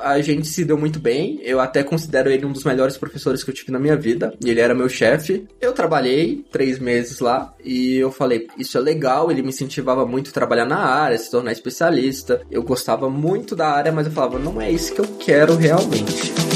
a 0.01 0.21
gente 0.21 0.47
se 0.47 0.65
deu 0.65 0.77
muito 0.77 0.99
bem, 0.99 1.39
eu 1.43 1.59
até 1.59 1.83
considero 1.83 2.29
ele 2.29 2.45
um 2.45 2.51
dos 2.51 2.63
melhores 2.63 2.97
professores 2.97 3.43
que 3.43 3.49
eu 3.49 3.53
tive 3.53 3.71
na 3.71 3.79
minha 3.79 3.95
vida, 3.95 4.33
ele 4.43 4.59
era 4.59 4.75
meu 4.75 4.89
chefe. 4.89 5.47
Eu 5.59 5.73
trabalhei 5.73 6.43
três 6.51 6.79
meses 6.79 7.19
lá, 7.19 7.53
e 7.63 7.97
eu 7.97 8.11
falei, 8.11 8.47
isso 8.57 8.77
é 8.77 8.81
legal, 8.81 9.31
ele 9.31 9.41
me 9.41 9.49
incentivava 9.49 10.05
muito 10.05 10.29
a 10.29 10.33
trabalhar 10.33 10.65
na 10.65 10.79
área, 10.79 11.17
se 11.17 11.31
tornar 11.31 11.51
especialista. 11.51 12.41
Eu 12.49 12.63
gostava 12.63 13.09
muito 13.09 13.55
da 13.55 13.69
área, 13.69 13.91
mas 13.91 14.05
eu 14.05 14.11
falava, 14.11 14.39
não 14.39 14.61
é 14.61 14.71
isso 14.71 14.93
que 14.93 15.01
eu 15.01 15.07
quero 15.19 15.55
realmente. 15.55 16.50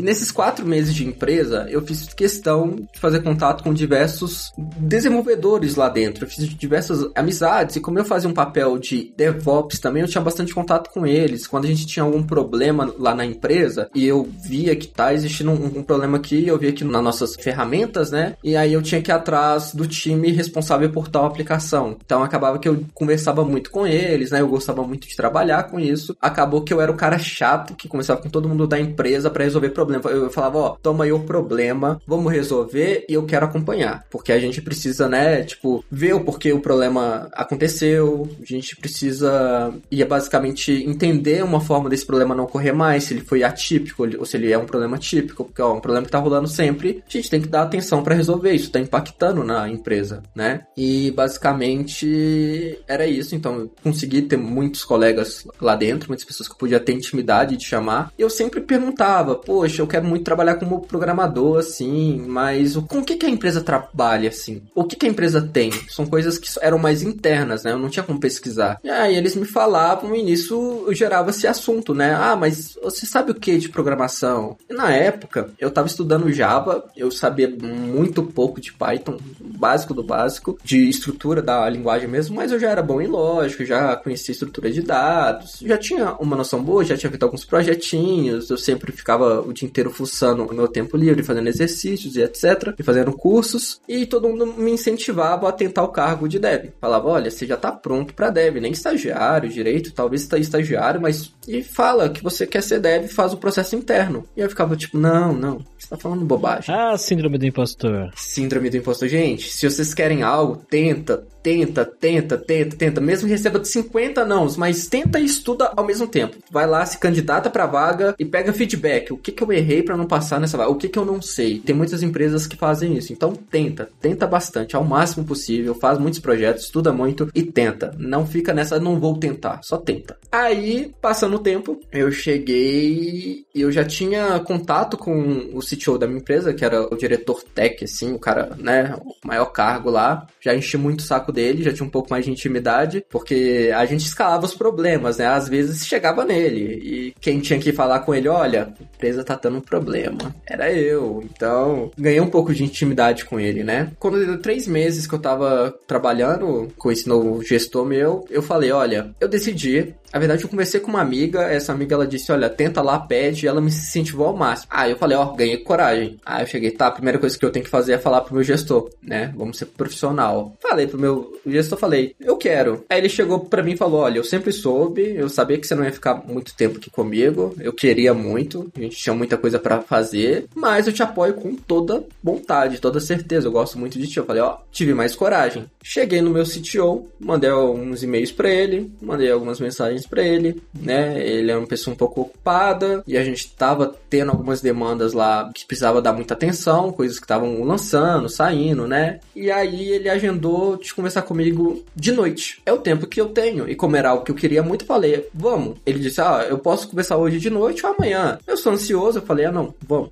E 0.00 0.02
nesses 0.02 0.30
quatro 0.30 0.64
meses 0.64 0.94
de 0.94 1.06
empresa, 1.06 1.66
eu 1.68 1.82
fiz 1.82 2.14
questão 2.14 2.70
de 2.90 2.98
fazer 2.98 3.20
contato 3.20 3.62
com 3.62 3.74
diversos 3.74 4.50
desenvolvedores 4.56 5.76
lá 5.76 5.90
dentro. 5.90 6.24
Eu 6.24 6.28
fiz 6.30 6.48
diversas 6.48 7.06
amizades 7.14 7.76
e 7.76 7.80
como 7.80 7.98
eu 7.98 8.04
fazia 8.06 8.30
um 8.30 8.32
papel 8.32 8.78
de 8.78 9.12
DevOps 9.14 9.78
também, 9.78 10.00
eu 10.00 10.08
tinha 10.08 10.24
bastante 10.24 10.54
contato 10.54 10.88
com 10.88 11.06
eles. 11.06 11.46
Quando 11.46 11.66
a 11.66 11.68
gente 11.68 11.86
tinha 11.86 12.02
algum 12.02 12.22
problema 12.22 12.90
lá 12.98 13.14
na 13.14 13.26
empresa 13.26 13.90
e 13.94 14.06
eu 14.06 14.26
via 14.42 14.74
que 14.74 14.88
tá 14.88 15.12
existindo 15.12 15.50
um, 15.50 15.80
um 15.80 15.82
problema 15.82 16.16
aqui, 16.16 16.48
eu 16.48 16.56
via 16.56 16.72
que 16.72 16.82
nas 16.82 17.04
nossas 17.04 17.36
ferramentas, 17.36 18.10
né? 18.10 18.36
E 18.42 18.56
aí 18.56 18.72
eu 18.72 18.80
tinha 18.80 19.02
que 19.02 19.10
ir 19.10 19.12
atrás 19.12 19.74
do 19.74 19.86
time 19.86 20.32
responsável 20.32 20.90
por 20.90 21.08
tal 21.08 21.26
aplicação. 21.26 21.98
Então 22.02 22.22
acabava 22.22 22.58
que 22.58 22.70
eu 22.70 22.86
conversava 22.94 23.44
muito 23.44 23.70
com 23.70 23.86
eles, 23.86 24.30
né? 24.30 24.40
Eu 24.40 24.48
gostava 24.48 24.82
muito 24.82 25.06
de 25.06 25.14
trabalhar 25.14 25.64
com 25.64 25.78
isso. 25.78 26.16
Acabou 26.22 26.62
que 26.62 26.72
eu 26.72 26.80
era 26.80 26.90
o 26.90 26.96
cara 26.96 27.18
chato 27.18 27.74
que 27.74 27.86
começava 27.86 28.22
com 28.22 28.30
todo 28.30 28.48
mundo 28.48 28.66
da 28.66 28.80
empresa 28.80 29.28
para 29.28 29.44
resolver 29.44 29.68
problema. 29.98 30.24
Eu 30.26 30.30
falava, 30.30 30.58
ó, 30.58 30.76
toma 30.82 31.04
aí 31.04 31.12
o 31.12 31.20
problema, 31.20 32.00
vamos 32.06 32.32
resolver 32.32 33.04
e 33.08 33.14
eu 33.14 33.24
quero 33.24 33.46
acompanhar. 33.46 34.04
Porque 34.10 34.32
a 34.32 34.38
gente 34.38 34.60
precisa, 34.62 35.08
né, 35.08 35.42
tipo, 35.42 35.84
ver 35.90 36.14
o 36.14 36.20
porquê 36.20 36.52
o 36.52 36.60
problema 36.60 37.28
aconteceu, 37.32 38.28
a 38.40 38.44
gente 38.44 38.76
precisa 38.76 39.72
ia 39.90 40.06
basicamente 40.06 40.72
entender 40.86 41.42
uma 41.42 41.60
forma 41.60 41.88
desse 41.88 42.06
problema 42.06 42.34
não 42.34 42.44
ocorrer 42.44 42.74
mais, 42.74 43.04
se 43.04 43.14
ele 43.14 43.22
foi 43.22 43.42
atípico 43.42 44.06
ou 44.18 44.24
se 44.24 44.36
ele 44.36 44.52
é 44.52 44.58
um 44.58 44.66
problema 44.66 44.98
típico, 44.98 45.44
porque 45.44 45.62
ó, 45.62 45.70
é 45.70 45.74
um 45.74 45.80
problema 45.80 46.06
que 46.06 46.12
tá 46.12 46.18
rolando 46.18 46.48
sempre, 46.48 47.02
a 47.06 47.12
gente 47.12 47.30
tem 47.30 47.40
que 47.40 47.48
dar 47.48 47.62
atenção 47.62 48.02
para 48.02 48.14
resolver 48.14 48.52
isso, 48.52 48.70
tá 48.70 48.78
impactando 48.78 49.44
na 49.44 49.68
empresa, 49.68 50.22
né? 50.34 50.62
E 50.76 51.10
basicamente 51.12 52.78
era 52.86 53.06
isso, 53.06 53.34
então 53.34 53.70
consegui 53.82 54.22
ter 54.22 54.36
muitos 54.36 54.84
colegas 54.84 55.46
lá 55.60 55.74
dentro, 55.76 56.08
muitas 56.08 56.26
pessoas 56.26 56.48
que 56.48 56.54
eu 56.54 56.58
podia 56.58 56.80
ter 56.80 56.92
intimidade 56.92 57.56
de 57.56 57.64
chamar. 57.64 58.12
E 58.18 58.22
eu 58.22 58.30
sempre 58.30 58.60
perguntava, 58.60 59.34
poxa, 59.34 59.79
eu 59.80 59.86
quero 59.86 60.06
muito 60.06 60.24
trabalhar 60.24 60.56
como 60.56 60.80
programador, 60.80 61.58
assim, 61.58 62.24
mas 62.26 62.76
com 62.76 62.98
o 62.98 63.04
que, 63.04 63.16
que 63.16 63.26
a 63.26 63.30
empresa 63.30 63.60
trabalha, 63.60 64.28
assim? 64.28 64.62
O 64.74 64.84
que, 64.84 64.96
que 64.96 65.06
a 65.06 65.08
empresa 65.08 65.40
tem? 65.40 65.70
São 65.88 66.06
coisas 66.06 66.38
que 66.38 66.48
eram 66.60 66.78
mais 66.78 67.02
internas, 67.02 67.64
né? 67.64 67.72
Eu 67.72 67.78
não 67.78 67.88
tinha 67.88 68.02
como 68.02 68.20
pesquisar. 68.20 68.78
E 68.82 68.90
aí 68.90 69.16
eles 69.16 69.34
me 69.34 69.44
falavam 69.44 70.14
e 70.14 70.22
nisso 70.22 70.86
gerava 70.92 71.30
esse 71.30 71.46
assunto, 71.46 71.94
né? 71.94 72.14
Ah, 72.14 72.36
mas 72.36 72.78
você 72.82 73.06
sabe 73.06 73.32
o 73.32 73.34
que 73.34 73.58
de 73.58 73.68
programação? 73.68 74.56
E 74.68 74.74
na 74.74 74.92
época, 74.92 75.50
eu 75.58 75.70
tava 75.70 75.86
estudando 75.86 76.32
Java, 76.32 76.84
eu 76.96 77.10
sabia 77.10 77.48
muito 77.48 78.22
pouco 78.22 78.60
de 78.60 78.72
Python, 78.72 79.18
básico 79.40 79.94
do 79.94 80.02
básico, 80.02 80.58
de 80.64 80.88
estrutura 80.88 81.42
da 81.42 81.68
linguagem 81.68 82.08
mesmo, 82.08 82.36
mas 82.36 82.52
eu 82.52 82.58
já 82.58 82.70
era 82.70 82.82
bom 82.82 83.00
em 83.00 83.06
lógica, 83.06 83.64
já 83.64 83.96
conhecia 83.96 84.32
estrutura 84.32 84.70
de 84.70 84.82
dados, 84.82 85.58
já 85.62 85.76
tinha 85.76 86.14
uma 86.14 86.36
noção 86.36 86.62
boa, 86.62 86.84
já 86.84 86.96
tinha 86.96 87.10
feito 87.10 87.22
alguns 87.22 87.44
projetinhos, 87.44 88.50
eu 88.50 88.56
sempre 88.56 88.92
ficava 88.92 89.40
o 89.40 89.52
dia 89.52 89.68
inteiro 89.70 89.90
fuçando 89.90 90.44
o 90.44 90.54
meu 90.54 90.68
tempo 90.68 90.96
livre, 90.96 91.22
fazendo 91.22 91.48
exercícios 91.48 92.16
e 92.16 92.22
etc, 92.22 92.74
e 92.78 92.82
fazendo 92.82 93.12
cursos, 93.12 93.80
e 93.88 94.04
todo 94.04 94.28
mundo 94.28 94.46
me 94.46 94.72
incentivava 94.72 95.48
a 95.48 95.52
tentar 95.52 95.82
o 95.84 95.88
cargo 95.88 96.28
de 96.28 96.38
dev. 96.38 96.70
Falava, 96.80 97.08
olha, 97.08 97.30
você 97.30 97.46
já 97.46 97.56
tá 97.56 97.72
pronto 97.72 98.12
para 98.14 98.30
dev, 98.30 98.56
nem 98.56 98.72
estagiário 98.72 99.48
direito, 99.48 99.92
talvez 99.92 100.22
está 100.22 100.38
estagiário, 100.38 101.00
mas 101.00 101.32
e 101.46 101.62
fala 101.62 102.08
que 102.10 102.22
você 102.22 102.46
quer 102.46 102.62
ser 102.62 102.80
dev, 102.80 103.08
faz 103.08 103.32
o 103.32 103.36
processo 103.36 103.76
interno. 103.76 104.24
E 104.36 104.40
eu 104.40 104.48
ficava 104.48 104.76
tipo, 104.76 104.98
não, 104.98 105.32
não, 105.32 105.64
você 105.78 105.88
tá 105.88 105.96
falando 105.96 106.24
bobagem. 106.24 106.74
Ah, 106.74 106.96
síndrome 106.98 107.38
do 107.38 107.46
impostor. 107.46 108.10
Síndrome 108.14 108.70
do 108.70 108.76
impostor. 108.76 109.08
Gente, 109.08 109.50
se 109.50 109.68
vocês 109.68 109.94
querem 109.94 110.22
algo, 110.22 110.56
tenta, 110.56 111.26
tenta, 111.42 111.84
tenta, 111.84 112.36
tenta, 112.36 112.76
tenta. 112.76 113.00
Mesmo 113.00 113.26
que 113.26 113.32
receba 113.32 113.62
50 113.62 114.24
não, 114.24 114.46
mas 114.56 114.86
tenta 114.86 115.18
e 115.18 115.24
estuda 115.24 115.72
ao 115.76 115.84
mesmo 115.84 116.06
tempo. 116.06 116.36
Vai 116.50 116.66
lá, 116.66 116.84
se 116.84 116.98
candidata 116.98 117.50
pra 117.50 117.66
vaga 117.66 118.14
e 118.18 118.24
pega 118.24 118.52
feedback. 118.52 119.12
O 119.12 119.16
que 119.16 119.32
que 119.32 119.42
eu 119.42 119.52
errei 119.52 119.82
para 119.82 119.96
não 119.96 120.06
passar 120.06 120.40
nessa 120.40 120.56
vaga? 120.56 120.70
O 120.70 120.76
que 120.76 120.88
que 120.88 120.98
eu 120.98 121.04
não 121.04 121.20
sei? 121.20 121.58
Tem 121.60 121.74
muitas 121.74 122.02
empresas 122.02 122.46
que 122.46 122.56
fazem 122.56 122.96
isso. 122.96 123.12
Então 123.12 123.32
tenta, 123.32 123.88
tenta 124.00 124.26
bastante, 124.26 124.76
ao 124.76 124.84
máximo 124.84 125.24
possível. 125.24 125.74
Faz 125.74 125.98
muitos 125.98 126.20
projetos, 126.20 126.64
estuda 126.64 126.92
muito 126.92 127.28
e 127.34 127.42
tenta. 127.42 127.94
Não 127.98 128.26
fica 128.26 128.52
nessa, 128.52 128.78
não 128.78 128.98
vou 128.98 129.18
tentar, 129.18 129.60
só 129.62 129.76
tenta. 129.76 130.16
Aí, 130.30 130.92
passando 131.00 131.36
o 131.36 131.40
tempo, 131.40 131.80
eu 131.92 132.10
cheguei 132.10 133.44
e 133.54 133.60
eu 133.60 133.72
já 133.72 133.84
tinha 133.84 134.38
contato 134.40 134.96
com 134.96 135.50
o 135.52 135.60
CTO 135.60 135.98
da 135.98 136.06
minha 136.06 136.20
empresa, 136.20 136.54
que 136.54 136.64
era 136.64 136.82
o 136.82 136.96
diretor 136.96 137.42
tech, 137.42 137.84
assim, 137.84 138.12
o 138.12 138.18
cara, 138.18 138.50
né, 138.58 138.96
o 139.00 139.26
maior 139.26 139.46
cargo 139.46 139.90
lá. 139.90 140.26
Já 140.40 140.54
enchi 140.54 140.76
muito 140.76 141.02
saco 141.02 141.29
dele, 141.32 141.62
já 141.62 141.72
tinha 141.72 141.86
um 141.86 141.90
pouco 141.90 142.10
mais 142.10 142.24
de 142.24 142.30
intimidade, 142.30 143.04
porque 143.08 143.70
a 143.74 143.84
gente 143.86 144.04
escalava 144.04 144.44
os 144.44 144.54
problemas, 144.54 145.18
né? 145.18 145.26
Às 145.26 145.48
vezes 145.48 145.86
chegava 145.86 146.24
nele 146.24 146.80
e 146.82 147.14
quem 147.20 147.40
tinha 147.40 147.58
que 147.58 147.72
falar 147.72 148.00
com 148.00 148.14
ele, 148.14 148.28
olha, 148.28 148.74
a 148.78 148.82
empresa 148.82 149.24
tá 149.24 149.36
tendo 149.36 149.58
um 149.58 149.60
problema. 149.60 150.34
Era 150.46 150.72
eu. 150.72 151.22
Então, 151.24 151.90
ganhei 151.96 152.20
um 152.20 152.30
pouco 152.30 152.54
de 152.54 152.64
intimidade 152.64 153.24
com 153.24 153.38
ele, 153.38 153.62
né? 153.62 153.92
Quando 153.98 154.24
deu 154.24 154.38
três 154.40 154.66
meses 154.66 155.06
que 155.06 155.14
eu 155.14 155.18
tava 155.18 155.74
trabalhando 155.86 156.68
com 156.76 156.90
esse 156.90 157.08
novo 157.08 157.42
gestor 157.42 157.84
meu, 157.84 158.24
eu 158.30 158.42
falei, 158.42 158.72
olha, 158.72 159.14
eu 159.20 159.28
decidi 159.28 159.94
na 160.12 160.18
verdade, 160.18 160.42
eu 160.42 160.48
conversei 160.48 160.80
com 160.80 160.88
uma 160.88 161.00
amiga, 161.00 161.42
essa 161.42 161.72
amiga 161.72 161.94
ela 161.94 162.06
disse, 162.06 162.32
olha, 162.32 162.50
tenta 162.50 162.82
lá, 162.82 162.98
pede, 162.98 163.46
ela 163.46 163.60
me 163.60 163.68
incentivou 163.68 164.26
ao 164.26 164.36
máximo. 164.36 164.68
Aí 164.70 164.90
eu 164.90 164.96
falei, 164.96 165.16
ó, 165.16 165.24
oh, 165.24 165.34
ganhei 165.34 165.58
coragem. 165.58 166.18
Aí 166.24 166.42
eu 166.42 166.46
cheguei, 166.46 166.70
tá, 166.70 166.88
a 166.88 166.92
primeira 166.92 167.18
coisa 167.18 167.38
que 167.38 167.44
eu 167.44 167.50
tenho 167.50 167.64
que 167.64 167.70
fazer 167.70 167.92
é 167.92 167.98
falar 167.98 168.22
pro 168.22 168.34
meu 168.34 168.42
gestor, 168.42 168.90
né? 169.02 169.32
Vamos 169.36 169.58
ser 169.58 169.66
profissional. 169.66 170.56
Falei 170.60 170.86
pro 170.86 170.98
meu 170.98 171.40
gestor, 171.46 171.78
falei, 171.78 172.14
eu 172.20 172.36
quero. 172.36 172.84
Aí 172.88 172.98
ele 172.98 173.08
chegou 173.08 173.40
pra 173.40 173.62
mim 173.62 173.72
e 173.72 173.76
falou, 173.76 174.00
olha, 174.00 174.18
eu 174.18 174.24
sempre 174.24 174.52
soube, 174.52 175.14
eu 175.14 175.28
sabia 175.28 175.58
que 175.58 175.66
você 175.66 175.74
não 175.74 175.84
ia 175.84 175.92
ficar 175.92 176.22
muito 176.26 176.54
tempo 176.54 176.78
aqui 176.78 176.90
comigo, 176.90 177.54
eu 177.60 177.72
queria 177.72 178.12
muito, 178.12 178.70
a 178.76 178.80
gente 178.80 178.96
tinha 178.96 179.14
muita 179.14 179.36
coisa 179.36 179.58
para 179.58 179.80
fazer, 179.80 180.46
mas 180.54 180.86
eu 180.86 180.92
te 180.92 181.02
apoio 181.02 181.34
com 181.34 181.54
toda 181.54 182.04
vontade, 182.22 182.80
toda 182.80 183.00
certeza, 183.00 183.46
eu 183.46 183.52
gosto 183.52 183.78
muito 183.78 183.98
de 183.98 184.06
ti. 184.06 184.18
Eu 184.18 184.26
falei, 184.26 184.42
ó, 184.42 184.58
tive 184.72 184.92
mais 184.92 185.14
coragem. 185.14 185.66
Cheguei 185.82 186.20
no 186.20 186.30
meu 186.30 186.44
CTO, 186.44 187.08
mandei 187.18 187.52
uns 187.52 188.02
e-mails 188.02 188.32
para 188.32 188.50
ele, 188.50 188.90
mandei 189.00 189.30
algumas 189.30 189.60
mensagens 189.60 189.99
mensagens 190.00 190.06
para 190.06 190.22
ele, 190.22 190.60
né? 190.74 191.20
Ele 191.22 191.50
é 191.50 191.56
uma 191.56 191.66
pessoa 191.66 191.94
um 191.94 191.96
pouco 191.96 192.22
ocupada 192.22 193.02
e 193.06 193.16
a 193.16 193.24
gente 193.24 193.50
tava 193.52 193.94
tendo 194.08 194.30
algumas 194.30 194.60
demandas 194.60 195.12
lá 195.12 195.50
que 195.54 195.66
precisava 195.66 196.00
dar 196.00 196.12
muita 196.12 196.34
atenção, 196.34 196.92
coisas 196.92 197.18
que 197.18 197.24
estavam 197.24 197.62
lançando, 197.62 198.28
saindo, 198.28 198.86
né? 198.86 199.20
E 199.34 199.50
aí 199.50 199.90
ele 199.90 200.08
agendou 200.08 200.76
de 200.76 200.94
conversar 200.94 201.22
comigo 201.22 201.84
de 201.94 202.12
noite. 202.12 202.60
É 202.64 202.72
o 202.72 202.78
tempo 202.78 203.06
que 203.06 203.20
eu 203.20 203.28
tenho. 203.28 203.68
E 203.68 203.74
como 203.74 203.96
era 203.96 204.10
algo 204.10 204.24
que 204.24 204.30
eu 204.30 204.36
queria 204.36 204.62
muito, 204.62 204.84
falei, 204.84 205.26
vamos. 205.34 205.76
Ele 205.84 205.98
disse, 205.98 206.20
ah, 206.20 206.46
eu 206.48 206.58
posso 206.58 206.88
conversar 206.88 207.16
hoje 207.16 207.38
de 207.38 207.50
noite 207.50 207.84
ou 207.84 207.94
amanhã. 207.94 208.38
Eu 208.46 208.56
sou 208.56 208.72
ansioso, 208.72 209.18
eu 209.18 209.22
falei, 209.22 209.46
ah, 209.46 209.52
não, 209.52 209.74
vamos. 209.86 210.10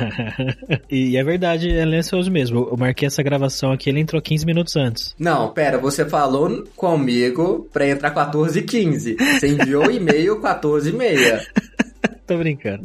e 0.90 1.16
é 1.16 1.24
verdade, 1.24 1.68
ele 1.68 1.96
é 1.96 1.98
ansioso 1.98 2.30
mesmo. 2.30 2.68
Eu 2.70 2.76
marquei 2.76 3.06
essa 3.06 3.22
gravação 3.22 3.72
aqui, 3.72 3.88
ele 3.88 4.00
entrou 4.00 4.20
15 4.20 4.46
minutos 4.46 4.76
antes. 4.76 5.14
Não, 5.18 5.50
pera, 5.50 5.78
você 5.78 6.04
falou 6.04 6.64
comigo 6.76 7.68
pra 7.72 7.88
entrar 7.88 8.10
14 8.10 8.58
e 8.58 8.62
15. 8.62 8.97
15. 8.98 9.16
Você 9.16 9.48
enviou 9.48 9.90
e-mail 9.90 10.40
14 10.40 10.90
e 10.90 10.92
meia. 10.92 11.46
Tô 12.26 12.36
brincando. 12.36 12.82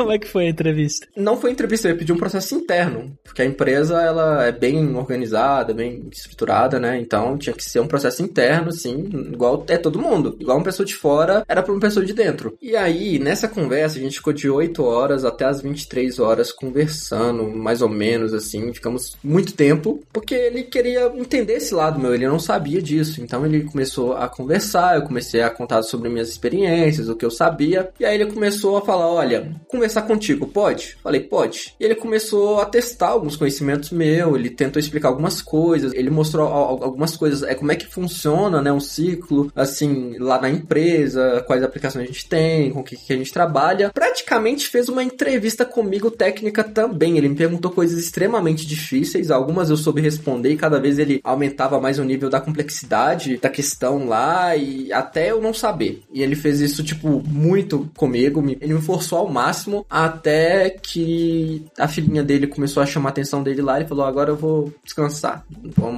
Como 0.00 0.12
é 0.12 0.18
que 0.18 0.26
foi 0.26 0.46
a 0.46 0.48
entrevista? 0.48 1.06
Não 1.14 1.36
foi 1.36 1.50
entrevista, 1.50 1.86
eu 1.86 1.94
pedi 1.94 2.10
um 2.10 2.16
processo 2.16 2.54
interno, 2.54 3.18
porque 3.22 3.42
a 3.42 3.44
empresa 3.44 4.00
ela 4.00 4.46
é 4.46 4.50
bem 4.50 4.96
organizada, 4.96 5.74
bem 5.74 6.08
estruturada, 6.10 6.80
né? 6.80 6.98
Então 6.98 7.36
tinha 7.36 7.52
que 7.52 7.62
ser 7.62 7.80
um 7.80 7.86
processo 7.86 8.22
interno, 8.22 8.70
assim, 8.70 9.10
igual 9.30 9.62
é 9.68 9.76
todo 9.76 10.00
mundo. 10.00 10.38
Igual 10.40 10.56
uma 10.56 10.64
pessoa 10.64 10.86
de 10.86 10.94
fora 10.94 11.44
era 11.46 11.62
para 11.62 11.74
uma 11.74 11.80
pessoa 11.80 12.02
de 12.02 12.14
dentro. 12.14 12.56
E 12.62 12.74
aí, 12.74 13.18
nessa 13.18 13.46
conversa, 13.46 13.98
a 13.98 14.00
gente 14.00 14.16
ficou 14.16 14.32
de 14.32 14.48
8 14.48 14.82
horas 14.82 15.22
até 15.22 15.44
as 15.44 15.60
23 15.60 16.18
horas 16.18 16.50
conversando, 16.50 17.46
mais 17.50 17.82
ou 17.82 17.88
menos 17.90 18.32
assim, 18.32 18.72
ficamos 18.72 19.18
muito 19.22 19.52
tempo, 19.52 20.02
porque 20.10 20.34
ele 20.34 20.62
queria 20.62 21.12
entender 21.14 21.56
esse 21.56 21.74
lado 21.74 22.00
meu, 22.00 22.14
ele 22.14 22.26
não 22.26 22.38
sabia 22.38 22.80
disso. 22.80 23.20
Então 23.20 23.44
ele 23.44 23.64
começou 23.64 24.14
a 24.14 24.30
conversar, 24.30 24.96
eu 24.96 25.02
comecei 25.02 25.42
a 25.42 25.50
contar 25.50 25.82
sobre 25.82 26.08
minhas 26.08 26.30
experiências, 26.30 27.10
o 27.10 27.14
que 27.14 27.24
eu 27.26 27.30
sabia, 27.30 27.90
e 28.00 28.04
aí 28.06 28.14
ele 28.14 28.32
começou 28.32 28.78
a 28.78 28.80
falar: 28.80 29.06
olha, 29.06 29.52
conversar 29.68 29.89
conversar 29.90 30.02
contigo, 30.02 30.46
pode? 30.46 30.96
Falei, 31.02 31.20
pode. 31.20 31.74
E 31.78 31.84
ele 31.84 31.94
começou 31.94 32.60
a 32.60 32.64
testar 32.64 33.08
alguns 33.08 33.36
conhecimentos 33.36 33.90
meu, 33.90 34.36
ele 34.36 34.48
tentou 34.48 34.78
explicar 34.78 35.08
algumas 35.08 35.42
coisas, 35.42 35.92
ele 35.92 36.10
mostrou 36.10 36.46
algumas 36.46 37.16
coisas, 37.16 37.42
é 37.42 37.54
como 37.54 37.72
é 37.72 37.76
que 37.76 37.86
funciona, 37.86 38.62
né, 38.62 38.72
um 38.72 38.80
ciclo, 38.80 39.50
assim, 39.54 40.16
lá 40.18 40.40
na 40.40 40.48
empresa, 40.48 41.42
quais 41.46 41.62
aplicações 41.62 42.04
a 42.04 42.06
gente 42.06 42.28
tem, 42.28 42.70
com 42.70 42.80
o 42.80 42.84
que, 42.84 42.96
que 42.96 43.12
a 43.12 43.16
gente 43.16 43.32
trabalha. 43.32 43.90
Praticamente 43.92 44.68
fez 44.68 44.88
uma 44.88 45.02
entrevista 45.02 45.64
comigo 45.64 46.10
técnica 46.10 46.62
também, 46.62 47.18
ele 47.18 47.28
me 47.28 47.36
perguntou 47.36 47.70
coisas 47.70 47.98
extremamente 47.98 48.66
difíceis, 48.66 49.30
algumas 49.30 49.70
eu 49.70 49.76
soube 49.76 50.00
responder 50.00 50.52
e 50.52 50.56
cada 50.56 50.78
vez 50.78 50.98
ele 50.98 51.20
aumentava 51.24 51.80
mais 51.80 51.98
o 51.98 52.04
nível 52.04 52.30
da 52.30 52.40
complexidade 52.40 53.38
da 53.38 53.48
questão 53.48 54.06
lá 54.06 54.56
e 54.56 54.92
até 54.92 55.30
eu 55.30 55.40
não 55.40 55.52
saber. 55.52 56.02
E 56.12 56.22
ele 56.22 56.36
fez 56.36 56.60
isso, 56.60 56.84
tipo, 56.84 57.22
muito 57.26 57.90
comigo, 57.96 58.40
ele 58.60 58.74
me 58.74 58.80
forçou 58.80 59.18
ao 59.18 59.28
máximo 59.28 59.79
até 59.88 60.70
que 60.70 61.64
a 61.78 61.88
filhinha 61.88 62.22
dele 62.22 62.46
começou 62.46 62.82
a 62.82 62.86
chamar 62.86 63.10
a 63.10 63.12
atenção 63.12 63.42
dele 63.42 63.62
lá 63.62 63.80
e 63.80 63.86
falou: 63.86 64.04
agora 64.04 64.30
eu 64.30 64.36
vou 64.36 64.72
descansar, 64.84 65.44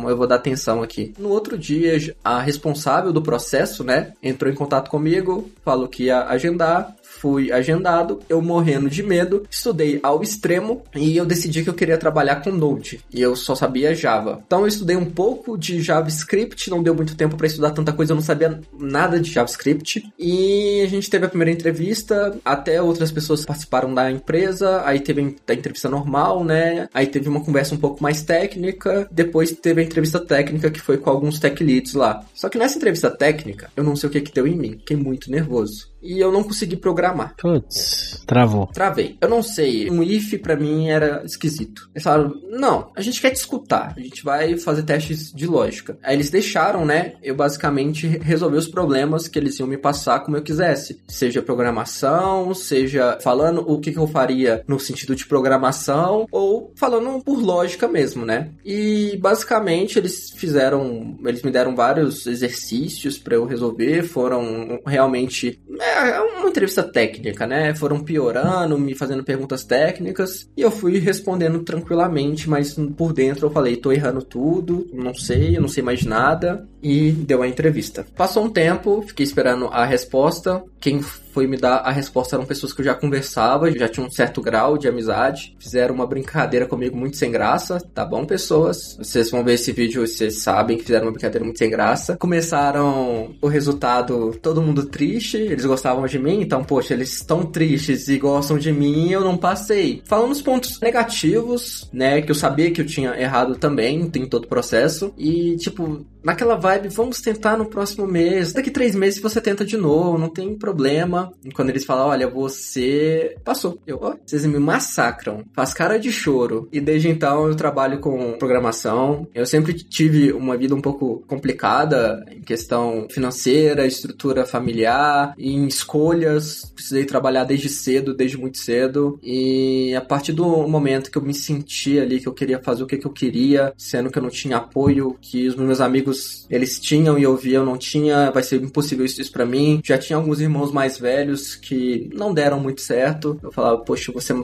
eu 0.09 0.17
vou 0.17 0.27
dar 0.27 0.37
atenção 0.37 0.83
aqui. 0.83 1.15
No 1.19 1.29
outro 1.29 1.57
dia, 1.59 2.15
a 2.25 2.41
responsável 2.41 3.13
do 3.13 3.23
processo, 3.23 3.83
né, 3.85 4.13
entrou 4.23 4.51
em 4.51 4.55
contato 4.55 4.91
comigo, 4.91 5.51
falou 5.65 5.89
que 5.89 6.05
ia 6.05 6.25
agendar, 6.25 6.95
fui 7.23 7.53
agendado, 7.53 8.19
eu 8.29 8.43
morrendo 8.43 8.91
de 8.91 9.01
medo, 9.01 9.47
estudei 9.49 10.01
ao 10.03 10.25
extremo 10.25 10.83
e 10.93 11.17
eu 11.17 11.25
decidi 11.25 11.63
que 11.63 11.71
eu 11.71 11.75
queria 11.75 11.97
trabalhar 11.97 12.43
com 12.43 12.51
Node 12.51 12.99
e 13.15 13.23
eu 13.23 13.37
só 13.37 13.55
sabia 13.55 13.95
Java. 13.95 14.43
Então 14.45 14.63
eu 14.63 14.67
estudei 14.67 14.97
um 14.97 15.05
pouco 15.05 15.57
de 15.57 15.81
JavaScript, 15.81 16.69
não 16.69 16.83
deu 16.83 16.97
muito 16.97 17.15
tempo 17.15 17.37
para 17.37 17.47
estudar 17.47 17.71
tanta 17.71 17.93
coisa, 17.93 18.11
eu 18.11 18.17
não 18.17 18.23
sabia 18.23 18.61
nada 18.77 19.21
de 19.21 19.31
JavaScript 19.31 20.13
e 20.19 20.83
a 20.83 20.89
gente 20.89 21.09
teve 21.09 21.25
a 21.25 21.29
primeira 21.29 21.53
entrevista, 21.53 22.37
até 22.45 22.83
outras 22.83 23.13
pessoas 23.13 23.45
participaram 23.45 23.95
da 23.95 24.11
empresa, 24.11 24.83
aí 24.85 24.99
teve 24.99 25.37
a 25.47 25.55
entrevista 25.55 25.89
normal, 25.89 26.43
né? 26.43 26.89
Aí 26.93 27.07
teve 27.07 27.29
uma 27.29 27.45
conversa 27.45 27.73
um 27.73 27.79
pouco 27.79 28.03
mais 28.03 28.23
técnica, 28.23 29.07
depois 29.13 29.53
teve 29.53 29.81
a 29.81 29.85
entrevista 29.85 30.19
técnica 30.19 30.73
que 30.73 30.81
foi 30.81 30.99
com 30.99 31.09
alguns 31.09 31.39
tech 31.39 31.63
leads 31.63 31.95
lá. 31.95 32.25
Só 32.35 32.49
que 32.49 32.59
nessa 32.59 32.79
entrevista 32.79 33.09
técnica, 33.09 33.71
eu 33.77 33.85
não 33.85 33.95
sei 33.95 34.09
o 34.09 34.13
que 34.13 34.21
que 34.21 34.35
deu 34.35 34.45
em 34.45 34.57
mim, 34.57 34.73
fiquei 34.73 34.97
muito 34.97 35.31
nervoso 35.31 35.92
e 36.03 36.19
eu 36.19 36.33
não 36.33 36.43
consegui 36.43 36.77
programar. 36.77 37.35
Putz, 37.41 38.23
travou. 38.27 38.67
Travei. 38.67 39.17
Eu 39.21 39.29
não 39.29 39.43
sei, 39.43 39.91
um 39.91 40.03
if 40.03 40.39
para 40.41 40.57
mim 40.57 40.89
era 40.89 41.23
esquisito. 41.25 41.89
Eles 41.95 42.03
falaram, 42.03 42.35
não, 42.51 42.91
a 42.97 43.01
gente 43.01 43.21
quer 43.21 43.31
te 43.31 43.37
escutar, 43.37 43.95
a 43.97 44.01
gente 44.01 44.25
vai 44.25 44.57
fazer 44.59 44.83
testes 44.83 45.33
de 45.33 45.47
lógica. 45.47 45.99
Aí 46.03 46.17
eles 46.17 46.31
deixaram, 46.31 46.85
né, 46.85 47.15
eu 47.23 47.35
basicamente 47.35 48.07
resolver 48.07 48.57
os 48.57 48.69
problemas 48.69 49.29
que 49.29 49.39
eles 49.39 49.59
iam 49.59 49.69
me 49.69 49.79
passar 49.79 50.21
como 50.21 50.37
eu 50.37 50.43
quisesse. 50.43 51.01
Seja 51.09 51.43
programação, 51.43 52.55
seja 52.55 53.19
falando 53.21 53.65
o 53.67 53.79
que, 53.79 53.93
que 53.93 53.99
eu 53.99 54.07
faria 54.07 54.65
no 54.67 54.81
sentido 54.81 55.15
de 55.15 55.27
programação, 55.27 56.27
ou 56.31 56.73
falando 56.77 57.23
por 57.23 57.39
lógica 57.41 57.87
mesmo, 57.87 58.25
né. 58.25 58.51
E 58.65 59.17
basicamente 59.21 59.99
eles 59.99 60.31
fizeram, 60.31 61.17
eles 61.25 61.43
me 61.43 61.51
deram 61.51 61.75
vários 61.75 62.27
exercícios 62.27 63.19
para 63.19 63.35
eu 63.35 63.45
resolver, 63.45 64.03
foram 64.03 64.81
realmente... 64.87 65.61
É, 65.81 65.92
é 65.93 66.21
uma 66.21 66.49
entrevista 66.49 66.83
técnica, 66.83 67.47
né? 67.47 67.75
Foram 67.75 68.03
piorando, 68.03 68.79
me 68.79 68.95
fazendo 68.95 69.25
perguntas 69.25 69.65
técnicas 69.65 70.51
e 70.57 70.63
eu 70.63 70.71
fui 70.71 70.99
respondendo 70.99 71.63
tranquilamente, 71.63 72.49
mas 72.49 72.75
por 72.97 73.13
dentro 73.13 73.47
eu 73.47 73.51
falei, 73.51 73.77
tô 73.77 73.93
errando 73.93 74.23
tudo, 74.23 74.87
não 74.93 75.15
sei, 75.15 75.57
eu 75.57 75.61
não 75.61 75.69
sei 75.69 75.83
mais 75.83 76.05
nada 76.05 76.69
e 76.83 77.13
deu 77.13 77.43
a 77.43 77.49
entrevista. 77.49 78.05
Passou 78.17 78.45
um 78.45 78.51
tempo, 78.51 79.03
fiquei 79.07 79.25
esperando 79.25 79.67
a 79.67 79.85
resposta. 79.85 80.63
Quem 80.81 81.01
foi 81.01 81.47
me 81.47 81.57
dar 81.57 81.77
a 81.77 81.91
resposta 81.91 82.37
eram 82.37 82.45
pessoas 82.45 82.73
que 82.73 82.81
eu 82.81 82.85
já 82.85 82.95
conversava, 82.95 83.71
já 83.71 83.89
tinha 83.89 84.05
um 84.05 84.11
certo 84.11 84.43
grau 84.43 84.77
de 84.77 84.89
amizade. 84.89 85.57
Fizeram 85.59 85.95
uma 85.95 86.07
brincadeira 86.07 86.67
comigo 86.67 86.97
muito 86.97 87.17
sem 87.17 87.31
graça, 87.31 87.81
tá 87.95 88.05
bom, 88.05 88.27
pessoas? 88.27 88.97
Vocês 88.99 89.31
vão 89.31 89.43
ver 89.43 89.55
esse 89.55 89.73
vídeo, 89.73 90.07
vocês 90.07 90.43
sabem 90.43 90.77
que 90.77 90.85
fizeram 90.85 91.07
uma 91.07 91.13
brincadeira 91.13 91.45
muito 91.45 91.59
sem 91.59 91.71
graça. 91.71 92.17
Começaram 92.17 93.35
o 93.41 93.47
resultado, 93.47 94.37
todo 94.43 94.61
mundo 94.61 94.87
triste, 94.87 95.37
eles 95.37 95.65
gostavam 95.65 96.05
de 96.07 96.19
mim, 96.19 96.41
então, 96.41 96.63
poxa, 96.65 96.93
eles 96.93 97.15
estão 97.15 97.47
tristes 97.47 98.09
e 98.09 98.19
gostam 98.19 98.59
de 98.59 98.73
mim, 98.73 99.11
eu 99.11 99.23
não 99.23 99.37
passei. 99.37 100.03
Falando 100.05 100.33
os 100.33 100.43
pontos 100.43 100.81
negativos, 100.81 101.89
né, 101.93 102.21
que 102.21 102.31
eu 102.31 102.35
sabia 102.35 102.71
que 102.71 102.81
eu 102.81 102.87
tinha 102.87 103.19
errado 103.19 103.57
também 103.57 104.11
em 104.15 104.27
todo 104.27 104.45
o 104.45 104.49
processo, 104.49 105.15
e, 105.17 105.57
tipo, 105.57 106.05
naquela 106.23 106.57
vibe, 106.57 106.89
vamos 106.89 107.21
tentar 107.21 107.57
no 107.57 107.67
próximo 107.67 108.07
mês. 108.07 108.53
Daqui 108.53 108.71
três 108.71 108.95
meses 108.95 109.21
você 109.21 109.41
tenta 109.41 109.65
de 109.65 109.77
novo, 109.77 110.19
não 110.19 110.29
tem 110.29 110.55
problema. 110.55 111.33
E 111.45 111.51
quando 111.51 111.71
eles 111.71 111.85
falam, 111.85 112.09
olha, 112.09 112.29
você 112.29 113.37
passou. 113.45 113.79
Eu, 113.87 113.99
ó, 114.01 114.15
vocês 114.25 114.45
me 114.47 114.59
massacram. 114.59 115.45
Faz 115.53 115.75
cara 115.75 115.99
de 115.99 116.13
choro. 116.13 116.69
E 116.73 116.81
desde 116.81 117.09
então 117.09 117.49
eu 117.49 117.55
trabalho 117.55 117.99
com 118.01 118.33
programação. 118.39 119.27
Eu 119.35 119.47
sempre 119.47 119.75
tive 119.75 120.33
uma 120.33 120.57
vida 120.57 120.75
um 120.75 120.81
pouco 120.81 121.23
complicada 121.27 122.25
em 122.31 122.41
questão 122.41 123.07
financeira, 123.11 123.87
estrutura 123.87 124.47
familiar, 124.47 125.35
em 125.39 125.67
escolhas. 125.67 126.71
Precisei 126.75 127.05
trabalhar 127.05 127.45
desde 127.45 127.69
cedo, 127.69 128.15
desde 128.15 128.39
muito 128.39 128.59
cedo. 128.59 129.19
E 129.23 129.95
a 129.95 130.01
partir 130.01 130.33
do 130.33 130.67
momento 130.69 131.11
que 131.11 131.19
eu 131.19 131.23
me 131.23 131.35
senti 131.35 131.99
ali, 131.99 132.21
que 132.21 132.29
eu 132.29 132.35
queria 132.35 132.59
fazer 132.59 132.83
o 132.83 132.87
que, 132.87 132.99
que 132.99 133.07
eu 133.07 133.13
queria, 133.13 133.73
sendo 133.77 134.11
que 134.11 134.19
eu 134.19 134.23
não 134.23 134.31
tinha 134.31 134.59
apoio, 134.59 135.17
que 135.21 135.49
os 135.49 135.57
meus 135.57 135.81
amigos 135.81 136.12
amigos, 136.13 136.47
eles 136.51 136.79
tinham 136.79 137.19
e 137.19 137.23
eu 137.23 137.37
via, 137.37 137.57
eu 137.57 137.65
não 137.65 137.77
tinha, 137.77 138.31
vai 138.31 138.43
ser 138.43 138.63
impossível 138.63 139.05
isso, 139.05 139.21
isso 139.21 139.33
para 139.33 139.47
mim. 139.47 139.81
Já 139.85 139.99
tinha 139.99 140.17
alguns 140.17 140.41
irmãos 140.41 140.71
mais 140.71 140.99
velhos 140.99 141.55
que 141.57 142.11
não 142.15 142.33
deram 142.33 142.61
muito 142.61 142.81
certo. 142.81 143.39
Eu 143.43 143.51
falava, 143.51 143.79
poxa, 143.79 144.13
você 144.13 144.33
é 144.33 144.37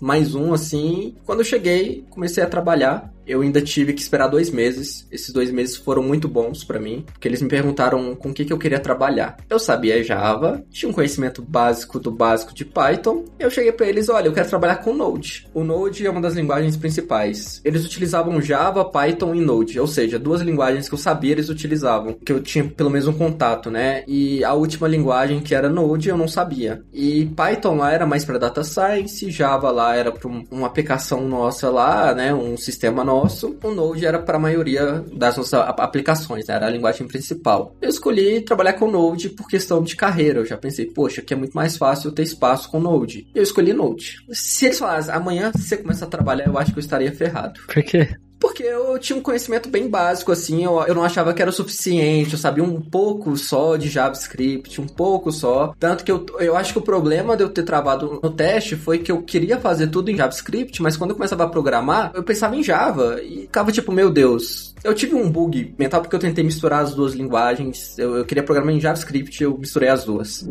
mais 0.00 0.34
um 0.34 0.52
assim. 0.52 1.14
Quando 1.24 1.40
eu 1.40 1.44
cheguei, 1.44 2.04
comecei 2.10 2.42
a 2.42 2.48
trabalhar 2.48 3.12
eu 3.26 3.40
ainda 3.40 3.60
tive 3.60 3.92
que 3.92 4.00
esperar 4.00 4.28
dois 4.28 4.50
meses. 4.50 5.06
Esses 5.10 5.32
dois 5.32 5.50
meses 5.50 5.76
foram 5.76 6.02
muito 6.02 6.28
bons 6.28 6.62
para 6.62 6.78
mim, 6.78 7.04
porque 7.12 7.26
eles 7.26 7.42
me 7.42 7.48
perguntaram 7.48 8.14
com 8.14 8.30
o 8.30 8.34
que, 8.34 8.44
que 8.44 8.52
eu 8.52 8.58
queria 8.58 8.78
trabalhar. 8.78 9.36
Eu 9.50 9.58
sabia 9.58 10.02
Java, 10.02 10.62
tinha 10.70 10.88
um 10.88 10.92
conhecimento 10.92 11.42
básico 11.42 11.98
do 11.98 12.10
básico 12.10 12.54
de 12.54 12.64
Python. 12.64 13.24
Eu 13.38 13.50
cheguei 13.50 13.72
para 13.72 13.86
eles, 13.86 14.08
olha, 14.08 14.28
eu 14.28 14.32
quero 14.32 14.48
trabalhar 14.48 14.76
com 14.76 14.94
Node. 14.94 15.48
O 15.52 15.64
Node 15.64 16.06
é 16.06 16.10
uma 16.10 16.20
das 16.20 16.34
linguagens 16.34 16.76
principais. 16.76 17.60
Eles 17.64 17.84
utilizavam 17.84 18.40
Java, 18.40 18.84
Python 18.84 19.34
e 19.34 19.40
Node, 19.40 19.80
ou 19.80 19.86
seja, 19.86 20.18
duas 20.18 20.40
linguagens 20.42 20.88
que 20.88 20.94
eu 20.94 20.98
sabia 20.98 21.32
eles 21.32 21.48
utilizavam, 21.48 22.12
que 22.12 22.32
eu 22.32 22.40
tinha 22.40 22.64
pelo 22.64 22.90
menos 22.90 23.08
um 23.08 23.12
contato, 23.12 23.70
né? 23.70 24.04
E 24.06 24.44
a 24.44 24.54
última 24.54 24.86
linguagem 24.86 25.40
que 25.40 25.54
era 25.54 25.68
Node 25.68 26.08
eu 26.08 26.16
não 26.16 26.28
sabia. 26.28 26.82
E 26.92 27.26
Python 27.36 27.76
lá 27.76 27.92
era 27.92 28.06
mais 28.06 28.24
para 28.24 28.38
data 28.38 28.62
science, 28.62 29.30
Java 29.30 29.70
lá 29.70 29.96
era 29.96 30.12
para 30.12 30.28
uma 30.28 30.66
aplicação 30.66 31.26
nossa 31.28 31.68
lá, 31.70 32.14
né, 32.14 32.32
um 32.32 32.56
sistema 32.56 33.02
nosso 33.04 33.15
nosso, 33.16 33.56
o 33.62 33.70
Node 33.70 34.04
era 34.04 34.18
para 34.18 34.36
a 34.36 34.40
maioria 34.40 35.04
das 35.12 35.36
nossas 35.36 35.54
aplicações, 35.54 36.46
né? 36.46 36.54
era 36.54 36.66
a 36.66 36.70
linguagem 36.70 37.06
principal. 37.06 37.74
Eu 37.80 37.88
escolhi 37.88 38.40
trabalhar 38.40 38.74
com 38.74 38.90
Node 38.90 39.30
por 39.30 39.48
questão 39.48 39.82
de 39.82 39.96
carreira. 39.96 40.40
Eu 40.40 40.46
já 40.46 40.56
pensei, 40.56 40.86
poxa, 40.86 41.20
aqui 41.20 41.32
é 41.32 41.36
muito 41.36 41.54
mais 41.54 41.76
fácil 41.76 42.12
ter 42.12 42.22
espaço 42.22 42.70
com 42.70 42.78
Node. 42.78 43.26
Eu 43.34 43.42
escolhi 43.42 43.72
Node. 43.72 44.18
Se 44.30 44.66
eles 44.66 44.78
falassem, 44.78 45.14
amanhã 45.14 45.50
você 45.54 45.76
começa 45.76 46.04
a 46.04 46.08
trabalhar, 46.08 46.46
eu 46.46 46.58
acho 46.58 46.72
que 46.72 46.78
eu 46.78 46.82
estaria 46.82 47.12
ferrado. 47.12 47.60
Por 47.66 47.82
quê? 47.82 48.16
Porque 48.38 48.62
eu 48.62 48.98
tinha 48.98 49.18
um 49.18 49.22
conhecimento 49.22 49.68
bem 49.68 49.88
básico, 49.88 50.30
assim, 50.30 50.64
eu, 50.64 50.80
eu 50.82 50.94
não 50.94 51.02
achava 51.02 51.32
que 51.32 51.40
era 51.40 51.50
o 51.50 51.54
suficiente, 51.54 52.32
eu 52.32 52.38
sabia 52.38 52.62
um 52.62 52.80
pouco 52.80 53.36
só 53.36 53.76
de 53.76 53.88
JavaScript, 53.88 54.80
um 54.80 54.86
pouco 54.86 55.32
só. 55.32 55.74
Tanto 55.78 56.04
que 56.04 56.12
eu, 56.12 56.26
eu 56.38 56.56
acho 56.56 56.72
que 56.72 56.78
o 56.78 56.82
problema 56.82 57.36
de 57.36 57.42
eu 57.42 57.48
ter 57.48 57.62
travado 57.62 58.20
no 58.22 58.30
teste 58.30 58.76
foi 58.76 58.98
que 58.98 59.10
eu 59.10 59.22
queria 59.22 59.58
fazer 59.58 59.88
tudo 59.88 60.10
em 60.10 60.16
JavaScript, 60.16 60.82
mas 60.82 60.96
quando 60.96 61.10
eu 61.10 61.16
começava 61.16 61.44
a 61.44 61.48
programar, 61.48 62.12
eu 62.14 62.22
pensava 62.22 62.56
em 62.56 62.62
Java 62.62 63.20
e 63.22 63.42
ficava 63.42 63.72
tipo, 63.72 63.90
meu 63.90 64.10
Deus. 64.10 64.74
Eu 64.84 64.94
tive 64.94 65.14
um 65.14 65.30
bug 65.30 65.74
mental 65.78 66.00
porque 66.02 66.14
eu 66.14 66.20
tentei 66.20 66.44
misturar 66.44 66.82
as 66.82 66.94
duas 66.94 67.14
linguagens, 67.14 67.98
eu, 67.98 68.16
eu 68.16 68.24
queria 68.24 68.42
programar 68.42 68.74
em 68.74 68.80
JavaScript, 68.80 69.42
eu 69.42 69.56
misturei 69.56 69.88
as 69.88 70.04
duas. 70.04 70.46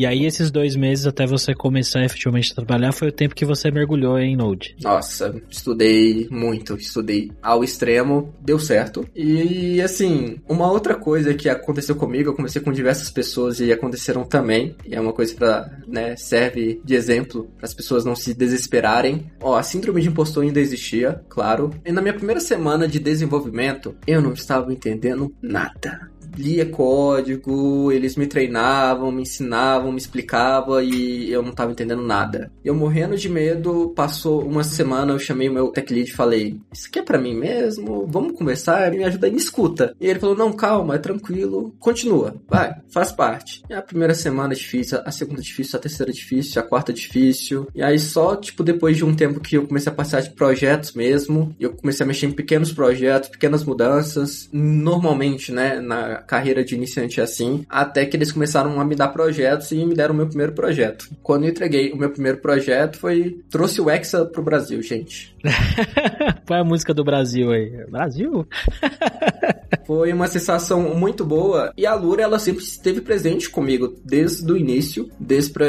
E 0.00 0.06
aí, 0.06 0.24
esses 0.24 0.50
dois 0.50 0.76
meses 0.76 1.06
até 1.06 1.26
você 1.26 1.54
começar 1.54 2.02
efetivamente 2.02 2.52
a 2.52 2.54
trabalhar 2.54 2.90
foi 2.90 3.08
o 3.08 3.12
tempo 3.12 3.34
que 3.34 3.44
você 3.44 3.70
mergulhou 3.70 4.18
em 4.18 4.34
Node. 4.34 4.74
Nossa, 4.82 5.38
estudei 5.50 6.26
muito, 6.30 6.74
estudei 6.74 7.30
ao 7.42 7.62
extremo, 7.62 8.34
deu 8.40 8.58
certo. 8.58 9.06
E 9.14 9.78
assim, 9.82 10.38
uma 10.48 10.72
outra 10.72 10.94
coisa 10.94 11.34
que 11.34 11.50
aconteceu 11.50 11.94
comigo, 11.94 12.30
eu 12.30 12.34
comecei 12.34 12.62
com 12.62 12.72
diversas 12.72 13.10
pessoas 13.10 13.60
e 13.60 13.70
aconteceram 13.70 14.24
também, 14.24 14.74
e 14.86 14.94
é 14.94 15.00
uma 15.02 15.12
coisa 15.12 15.34
para, 15.34 15.78
né, 15.86 16.16
serve 16.16 16.80
de 16.82 16.94
exemplo 16.94 17.50
para 17.58 17.66
as 17.66 17.74
pessoas 17.74 18.02
não 18.02 18.16
se 18.16 18.32
desesperarem. 18.32 19.30
Ó, 19.38 19.54
a 19.54 19.62
síndrome 19.62 20.00
de 20.00 20.08
impostor 20.08 20.44
ainda 20.44 20.60
existia, 20.60 21.22
claro. 21.28 21.74
E 21.84 21.92
na 21.92 22.00
minha 22.00 22.14
primeira 22.14 22.40
semana 22.40 22.88
de 22.88 22.98
desenvolvimento, 22.98 23.94
eu 24.06 24.22
não 24.22 24.32
estava 24.32 24.72
entendendo 24.72 25.30
nada 25.42 26.08
lia 26.36 26.66
código, 26.66 27.90
eles 27.92 28.16
me 28.16 28.26
treinavam, 28.26 29.12
me 29.12 29.22
ensinavam, 29.22 29.92
me 29.92 29.98
explicavam 29.98 30.82
e 30.82 31.30
eu 31.30 31.42
não 31.42 31.52
tava 31.52 31.72
entendendo 31.72 32.02
nada. 32.02 32.50
Eu 32.64 32.74
morrendo 32.74 33.16
de 33.16 33.28
medo, 33.28 33.92
passou 33.94 34.42
uma 34.42 34.64
semana, 34.64 35.12
eu 35.12 35.18
chamei 35.18 35.48
o 35.48 35.52
meu 35.52 35.68
tech 35.68 35.92
lead 35.92 36.10
e 36.10 36.14
falei: 36.14 36.60
Isso 36.72 36.88
aqui 36.88 36.98
é 36.98 37.02
pra 37.02 37.18
mim 37.18 37.34
mesmo? 37.34 38.06
Vamos 38.06 38.32
conversar? 38.32 38.90
Me 38.90 39.04
ajuda 39.04 39.26
aí, 39.26 39.32
me 39.32 39.38
escuta. 39.38 39.94
E 40.00 40.06
ele 40.06 40.18
falou: 40.18 40.36
Não, 40.36 40.52
calma, 40.52 40.94
é 40.94 40.98
tranquilo, 40.98 41.74
continua, 41.78 42.36
vai, 42.48 42.74
faz 42.90 43.12
parte. 43.12 43.62
E 43.68 43.74
a 43.74 43.82
primeira 43.82 44.14
semana 44.14 44.52
é 44.52 44.56
difícil, 44.56 44.98
a 45.04 45.10
segunda 45.10 45.40
é 45.40 45.44
difícil, 45.44 45.78
a 45.78 45.82
terceira 45.82 46.10
é 46.10 46.14
difícil, 46.14 46.60
a 46.60 46.64
quarta 46.64 46.92
é 46.92 46.94
difícil. 46.94 47.68
E 47.74 47.82
aí 47.82 47.98
só, 47.98 48.36
tipo, 48.36 48.62
depois 48.62 48.96
de 48.96 49.04
um 49.04 49.14
tempo 49.14 49.40
que 49.40 49.56
eu 49.56 49.66
comecei 49.66 49.92
a 49.92 49.94
passar 49.94 50.20
de 50.20 50.30
projetos 50.30 50.92
mesmo, 50.92 51.54
eu 51.58 51.72
comecei 51.72 52.04
a 52.04 52.06
mexer 52.06 52.26
em 52.26 52.32
pequenos 52.32 52.72
projetos, 52.72 53.28
pequenas 53.28 53.64
mudanças. 53.64 54.48
Normalmente, 54.52 55.52
né, 55.52 55.80
na 55.80 56.19
carreira 56.26 56.64
de 56.64 56.74
iniciante 56.74 57.20
assim, 57.20 57.64
até 57.68 58.04
que 58.06 58.16
eles 58.16 58.32
começaram 58.32 58.80
a 58.80 58.84
me 58.84 58.94
dar 58.94 59.08
projetos 59.08 59.70
e 59.72 59.84
me 59.84 59.94
deram 59.94 60.14
o 60.14 60.16
meu 60.16 60.26
primeiro 60.26 60.52
projeto. 60.52 61.08
Quando 61.22 61.44
eu 61.44 61.50
entreguei 61.50 61.92
o 61.92 61.96
meu 61.96 62.10
primeiro 62.10 62.38
projeto, 62.38 62.98
foi 62.98 63.40
trouxe 63.50 63.80
o 63.80 63.90
Hexa 63.90 64.24
pro 64.26 64.42
Brasil, 64.42 64.82
gente. 64.82 65.36
Qual 66.46 66.58
é 66.58 66.62
a 66.62 66.64
música 66.64 66.94
do 66.94 67.04
Brasil 67.04 67.50
aí? 67.50 67.70
Brasil? 67.90 68.46
Foi 69.90 70.12
uma 70.12 70.28
sensação 70.28 70.94
muito 70.94 71.24
boa 71.24 71.72
e 71.76 71.84
a 71.84 71.96
Lura 71.96 72.22
ela 72.22 72.38
sempre 72.38 72.62
esteve 72.62 73.00
presente 73.00 73.50
comigo 73.50 73.92
desde 74.04 74.52
o 74.52 74.56
início, 74.56 75.10
desde 75.18 75.50
pra 75.50 75.66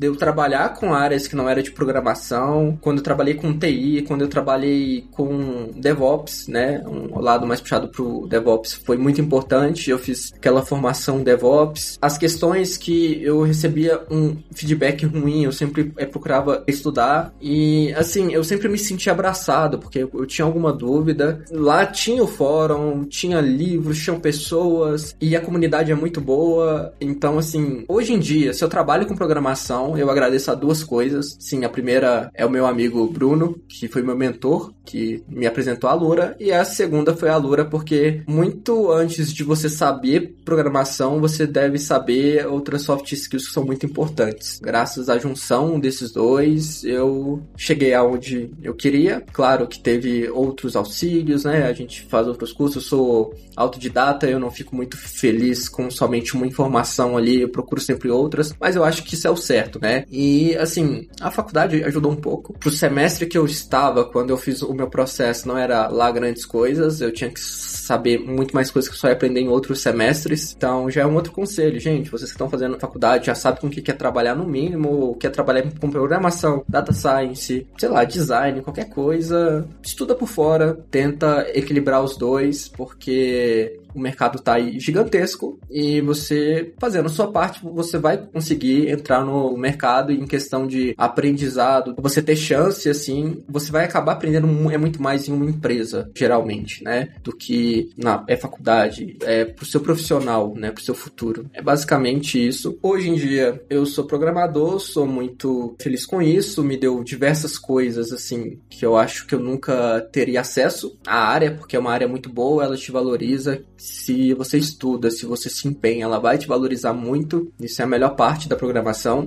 eu 0.00 0.14
trabalhar 0.14 0.74
com 0.74 0.94
áreas 0.94 1.26
que 1.26 1.34
não 1.34 1.48
era 1.48 1.60
de 1.60 1.72
programação, 1.72 2.78
quando 2.80 2.98
eu 2.98 3.02
trabalhei 3.02 3.34
com 3.34 3.58
TI, 3.58 4.04
quando 4.06 4.20
eu 4.22 4.28
trabalhei 4.28 5.06
com 5.10 5.70
DevOps, 5.74 6.46
né? 6.46 6.84
Um 6.86 7.18
lado 7.18 7.48
mais 7.48 7.60
puxado 7.60 7.88
pro 7.88 8.28
DevOps 8.28 8.74
foi 8.74 8.96
muito 8.96 9.20
importante. 9.20 9.90
Eu 9.90 9.98
fiz 9.98 10.32
aquela 10.32 10.64
formação 10.64 11.20
DevOps. 11.20 11.98
As 12.00 12.16
questões 12.16 12.76
que 12.76 13.20
eu 13.24 13.42
recebia 13.42 14.00
um 14.08 14.36
feedback 14.52 15.04
ruim, 15.04 15.42
eu 15.42 15.52
sempre 15.52 15.92
é, 15.96 16.06
procurava 16.06 16.62
estudar 16.68 17.34
e 17.40 17.92
assim, 17.94 18.32
eu 18.32 18.44
sempre 18.44 18.68
me 18.68 18.78
sentia 18.78 19.10
abraçado 19.10 19.80
porque 19.80 19.98
eu 19.98 20.26
tinha 20.26 20.44
alguma 20.44 20.72
dúvida. 20.72 21.44
Lá 21.50 21.84
tinha 21.84 22.22
o 22.22 22.28
fórum, 22.28 23.02
tinha 23.02 23.47
livros, 23.48 23.98
tinham 24.02 24.20
pessoas 24.20 25.16
e 25.20 25.34
a 25.34 25.40
comunidade 25.40 25.90
é 25.90 25.94
muito 25.94 26.20
boa. 26.20 26.92
Então, 27.00 27.38
assim, 27.38 27.84
hoje 27.88 28.12
em 28.12 28.18
dia, 28.18 28.52
se 28.52 28.62
eu 28.62 28.68
trabalho 28.68 29.06
com 29.06 29.16
programação, 29.16 29.96
eu 29.96 30.10
agradeço 30.10 30.50
a 30.50 30.54
duas 30.54 30.82
coisas. 30.82 31.36
Sim, 31.40 31.64
a 31.64 31.68
primeira 31.68 32.30
é 32.34 32.44
o 32.44 32.50
meu 32.50 32.66
amigo 32.66 33.06
Bruno, 33.08 33.58
que 33.68 33.88
foi 33.88 34.02
meu 34.02 34.16
mentor, 34.16 34.72
que 34.84 35.22
me 35.28 35.46
apresentou 35.46 35.88
a 35.90 35.94
Lura, 35.94 36.36
e 36.40 36.52
a 36.52 36.64
segunda 36.64 37.14
foi 37.14 37.28
a 37.28 37.36
Lura 37.36 37.64
porque 37.64 38.22
muito 38.26 38.90
antes 38.90 39.32
de 39.32 39.42
você 39.42 39.68
saber 39.68 40.36
programação, 40.44 41.20
você 41.20 41.46
deve 41.46 41.78
saber 41.78 42.46
outras 42.46 42.82
soft 42.82 43.12
skills 43.12 43.46
que 43.46 43.52
são 43.52 43.64
muito 43.64 43.84
importantes. 43.84 44.58
Graças 44.62 45.08
à 45.08 45.18
junção 45.18 45.78
desses 45.78 46.12
dois, 46.12 46.84
eu 46.84 47.42
cheguei 47.56 47.94
aonde 47.94 48.50
eu 48.62 48.74
queria. 48.74 49.22
Claro 49.32 49.66
que 49.66 49.78
teve 49.78 50.28
outros 50.30 50.76
auxílios, 50.76 51.44
né? 51.44 51.66
A 51.66 51.72
gente 51.72 52.02
faz 52.02 52.26
outros 52.26 52.52
cursos, 52.52 52.76
eu 52.76 52.88
sou 52.88 53.34
autodidata, 53.56 54.26
eu 54.28 54.38
não 54.38 54.50
fico 54.50 54.74
muito 54.74 54.96
feliz 54.96 55.68
com 55.68 55.90
somente 55.90 56.34
uma 56.34 56.46
informação 56.46 57.16
ali, 57.16 57.42
eu 57.42 57.48
procuro 57.48 57.80
sempre 57.80 58.08
outras, 58.10 58.54
mas 58.60 58.76
eu 58.76 58.84
acho 58.84 59.02
que 59.02 59.14
isso 59.14 59.26
é 59.26 59.30
o 59.30 59.36
certo, 59.36 59.80
né? 59.80 60.04
E 60.10 60.56
assim, 60.56 61.08
a 61.20 61.30
faculdade 61.30 61.82
ajudou 61.82 62.12
um 62.12 62.16
pouco. 62.16 62.52
Pro 62.58 62.70
semestre 62.70 63.26
que 63.26 63.36
eu 63.36 63.44
estava, 63.44 64.04
quando 64.04 64.30
eu 64.30 64.36
fiz 64.36 64.62
o 64.62 64.72
meu 64.72 64.88
processo, 64.88 65.48
não 65.48 65.58
era 65.58 65.88
lá 65.88 66.10
grandes 66.10 66.44
coisas, 66.44 67.00
eu 67.00 67.12
tinha 67.12 67.30
que 67.30 67.40
saber 67.40 68.18
muito 68.18 68.54
mais 68.54 68.70
coisas 68.70 68.88
que 68.88 68.94
eu 68.94 69.00
só 69.00 69.08
ia 69.08 69.14
aprender 69.14 69.40
em 69.40 69.48
outros 69.48 69.80
semestres. 69.80 70.54
Então 70.56 70.90
já 70.90 71.02
é 71.02 71.06
um 71.06 71.14
outro 71.14 71.32
conselho, 71.32 71.80
gente. 71.80 72.10
Vocês 72.10 72.30
que 72.30 72.34
estão 72.34 72.48
fazendo 72.48 72.78
faculdade 72.78 73.26
já 73.26 73.34
sabem 73.34 73.60
com 73.60 73.66
o 73.66 73.70
que 73.70 73.82
quer 73.82 73.96
trabalhar 73.96 74.34
no 74.34 74.46
mínimo, 74.46 75.16
quer 75.16 75.30
trabalhar 75.30 75.64
com 75.80 75.90
programação, 75.90 76.64
data 76.68 76.92
science, 76.92 77.66
sei 77.76 77.88
lá, 77.88 78.04
design, 78.04 78.62
qualquer 78.62 78.88
coisa. 78.88 79.66
Estuda 79.82 80.14
por 80.14 80.28
fora, 80.28 80.78
tenta 80.90 81.46
equilibrar 81.54 82.02
os 82.02 82.16
dois, 82.16 82.68
porque 82.68 83.17
Yeah. 83.18 83.87
O 83.98 84.02
mercado 84.02 84.40
tá 84.40 84.54
aí 84.54 84.78
gigantesco 84.78 85.58
e 85.70 86.00
você 86.00 86.72
fazendo 86.78 87.08
sua 87.08 87.30
parte, 87.30 87.60
você 87.62 87.98
vai 87.98 88.16
conseguir 88.16 88.88
entrar 88.88 89.24
no 89.24 89.56
mercado 89.56 90.12
em 90.12 90.26
questão 90.26 90.66
de 90.66 90.94
aprendizado, 90.96 91.94
você 91.98 92.22
ter 92.22 92.36
chance 92.36 92.88
assim, 92.88 93.42
você 93.48 93.72
vai 93.72 93.84
acabar 93.84 94.12
aprendendo 94.12 94.48
é 94.70 94.78
muito 94.78 95.02
mais 95.02 95.28
em 95.28 95.32
uma 95.32 95.48
empresa, 95.48 96.10
geralmente, 96.14 96.82
né, 96.84 97.08
do 97.22 97.32
que 97.34 97.90
na 97.96 98.24
é 98.28 98.36
faculdade, 98.36 99.16
é 99.22 99.44
pro 99.44 99.66
seu 99.66 99.80
profissional, 99.80 100.54
né, 100.54 100.70
pro 100.70 100.82
seu 100.82 100.94
futuro. 100.94 101.46
É 101.52 101.60
basicamente 101.60 102.44
isso. 102.46 102.78
Hoje 102.82 103.08
em 103.08 103.14
dia 103.14 103.60
eu 103.68 103.84
sou 103.84 104.04
programador, 104.04 104.78
sou 104.78 105.06
muito 105.06 105.74
feliz 105.80 106.06
com 106.06 106.22
isso, 106.22 106.62
me 106.62 106.76
deu 106.76 107.02
diversas 107.02 107.58
coisas 107.58 108.12
assim 108.12 108.60
que 108.68 108.84
eu 108.84 108.96
acho 108.96 109.26
que 109.26 109.34
eu 109.34 109.40
nunca 109.40 110.00
teria 110.12 110.40
acesso 110.40 110.98
à 111.06 111.28
área, 111.28 111.52
porque 111.52 111.76
é 111.76 111.78
uma 111.78 111.92
área 111.92 112.06
muito 112.06 112.28
boa, 112.28 112.64
ela 112.64 112.76
te 112.76 112.92
valoriza, 112.92 113.62
se 113.88 114.34
você 114.34 114.58
estuda, 114.58 115.10
se 115.10 115.24
você 115.24 115.48
se 115.48 115.66
empenha, 115.66 116.04
ela 116.04 116.18
vai 116.18 116.36
te 116.36 116.46
valorizar 116.46 116.92
muito. 116.92 117.50
Isso 117.60 117.80
é 117.80 117.84
a 117.84 117.88
melhor 117.88 118.14
parte 118.14 118.48
da 118.48 118.56
programação. 118.56 119.26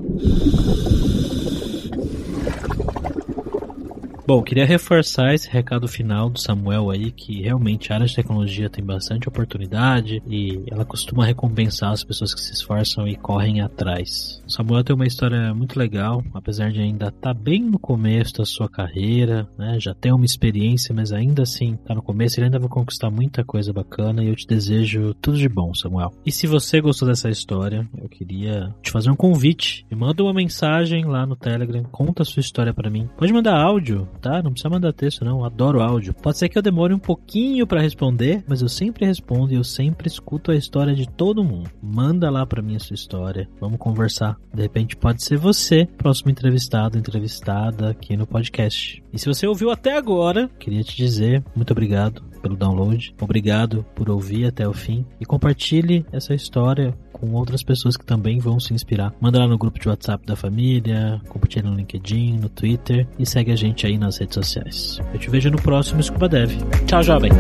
Bom, 4.33 4.41
queria 4.41 4.65
reforçar 4.65 5.33
esse 5.33 5.49
recado 5.49 5.89
final 5.89 6.29
do 6.29 6.39
Samuel 6.39 6.89
aí, 6.89 7.11
que 7.11 7.41
realmente 7.41 7.91
a 7.91 7.95
área 7.95 8.07
de 8.07 8.15
tecnologia 8.15 8.69
tem 8.69 8.81
bastante 8.81 9.27
oportunidade 9.27 10.23
e 10.25 10.63
ela 10.71 10.85
costuma 10.85 11.25
recompensar 11.25 11.91
as 11.91 12.01
pessoas 12.01 12.33
que 12.33 12.39
se 12.39 12.53
esforçam 12.53 13.05
e 13.05 13.17
correm 13.17 13.59
atrás. 13.59 14.41
O 14.47 14.49
Samuel 14.49 14.85
tem 14.85 14.95
uma 14.95 15.05
história 15.05 15.53
muito 15.53 15.77
legal, 15.77 16.23
apesar 16.33 16.71
de 16.71 16.79
ainda 16.79 17.07
estar 17.07 17.33
tá 17.33 17.33
bem 17.33 17.61
no 17.61 17.77
começo 17.77 18.37
da 18.37 18.45
sua 18.45 18.69
carreira, 18.69 19.49
né? 19.57 19.77
Já 19.81 19.93
tem 19.93 20.13
uma 20.13 20.23
experiência, 20.23 20.95
mas 20.95 21.11
ainda 21.11 21.43
assim 21.43 21.75
tá 21.85 21.93
no 21.93 22.01
começo, 22.01 22.39
ele 22.39 22.45
ainda 22.45 22.57
vai 22.57 22.69
conquistar 22.69 23.11
muita 23.11 23.43
coisa 23.43 23.73
bacana 23.73 24.23
e 24.23 24.29
eu 24.29 24.35
te 24.37 24.47
desejo 24.47 25.13
tudo 25.15 25.37
de 25.37 25.49
bom, 25.49 25.73
Samuel. 25.73 26.13
E 26.25 26.31
se 26.31 26.47
você 26.47 26.79
gostou 26.79 27.05
dessa 27.05 27.29
história, 27.29 27.85
eu 28.01 28.07
queria 28.07 28.73
te 28.81 28.91
fazer 28.91 29.11
um 29.11 29.15
convite. 29.17 29.85
Me 29.91 29.97
manda 29.97 30.23
uma 30.23 30.33
mensagem 30.33 31.03
lá 31.03 31.25
no 31.25 31.35
Telegram, 31.35 31.83
conta 31.91 32.21
a 32.21 32.25
sua 32.25 32.39
história 32.39 32.73
para 32.73 32.89
mim. 32.89 33.09
Pode 33.17 33.33
mandar 33.33 33.61
áudio, 33.61 34.07
tá? 34.21 34.41
Não 34.41 34.51
precisa 34.51 34.69
mandar 34.69 34.93
texto, 34.93 35.25
não. 35.25 35.43
Adoro 35.43 35.81
áudio. 35.81 36.13
Pode 36.13 36.37
ser 36.37 36.47
que 36.47 36.57
eu 36.57 36.61
demore 36.61 36.93
um 36.93 36.99
pouquinho 36.99 37.65
para 37.65 37.81
responder, 37.81 38.43
mas 38.47 38.61
eu 38.61 38.69
sempre 38.69 39.05
respondo 39.05 39.51
e 39.51 39.57
eu 39.57 39.63
sempre 39.63 40.07
escuto 40.07 40.51
a 40.51 40.55
história 40.55 40.93
de 40.93 41.09
todo 41.09 41.43
mundo. 41.43 41.69
Manda 41.81 42.29
lá 42.29 42.45
para 42.45 42.61
mim 42.61 42.75
a 42.75 42.79
sua 42.79 42.93
história. 42.93 43.49
Vamos 43.59 43.79
conversar. 43.79 44.37
De 44.53 44.61
repente 44.61 44.95
pode 44.95 45.23
ser 45.23 45.37
você, 45.37 45.87
próximo 45.97 46.31
entrevistado, 46.31 46.97
entrevistada 46.97 47.89
aqui 47.89 48.15
no 48.15 48.27
podcast. 48.27 49.03
E 49.11 49.19
se 49.19 49.25
você 49.25 49.47
ouviu 49.47 49.71
até 49.71 49.97
agora, 49.97 50.49
queria 50.59 50.83
te 50.83 50.95
dizer 50.95 51.43
muito 51.55 51.71
obrigado 51.71 52.23
pelo 52.41 52.55
download. 52.55 53.13
Obrigado 53.21 53.85
por 53.95 54.09
ouvir 54.09 54.45
até 54.45 54.67
o 54.67 54.73
fim 54.73 55.05
e 55.19 55.25
compartilhe 55.25 56.05
essa 56.11 56.33
história 56.33 56.97
com 57.21 57.31
outras 57.33 57.61
pessoas 57.61 57.95
que 57.95 58.03
também 58.03 58.39
vão 58.39 58.59
se 58.59 58.73
inspirar. 58.73 59.13
Manda 59.21 59.37
lá 59.37 59.47
no 59.47 59.57
grupo 59.57 59.79
de 59.79 59.87
WhatsApp 59.87 60.25
da 60.25 60.35
família, 60.35 61.21
compartilha 61.29 61.69
no 61.69 61.75
LinkedIn, 61.77 62.39
no 62.39 62.49
Twitter 62.49 63.07
e 63.19 63.25
segue 63.25 63.51
a 63.51 63.55
gente 63.55 63.85
aí 63.85 63.97
nas 63.97 64.17
redes 64.17 64.33
sociais. 64.33 64.99
Eu 65.13 65.19
te 65.19 65.29
vejo 65.29 65.51
no 65.51 65.61
próximo 65.61 66.01
Scuba 66.01 66.27
Dev. 66.27 66.49
Tchau, 66.87 67.03
jovem! 67.03 67.31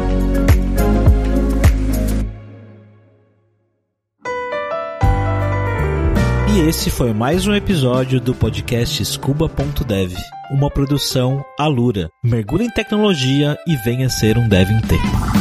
E 6.53 6.59
esse 6.67 6.89
foi 6.89 7.13
mais 7.13 7.47
um 7.47 7.55
episódio 7.55 8.19
do 8.19 8.35
podcast 8.35 9.03
Scuba.dev, 9.05 10.13
uma 10.51 10.69
produção 10.69 11.43
Alura. 11.57 12.09
Mergulhe 12.21 12.65
em 12.65 12.69
tecnologia 12.69 13.57
e 13.65 13.75
venha 13.77 14.09
ser 14.09 14.37
um 14.37 14.49
dev 14.49 14.67
tempo. 14.81 15.40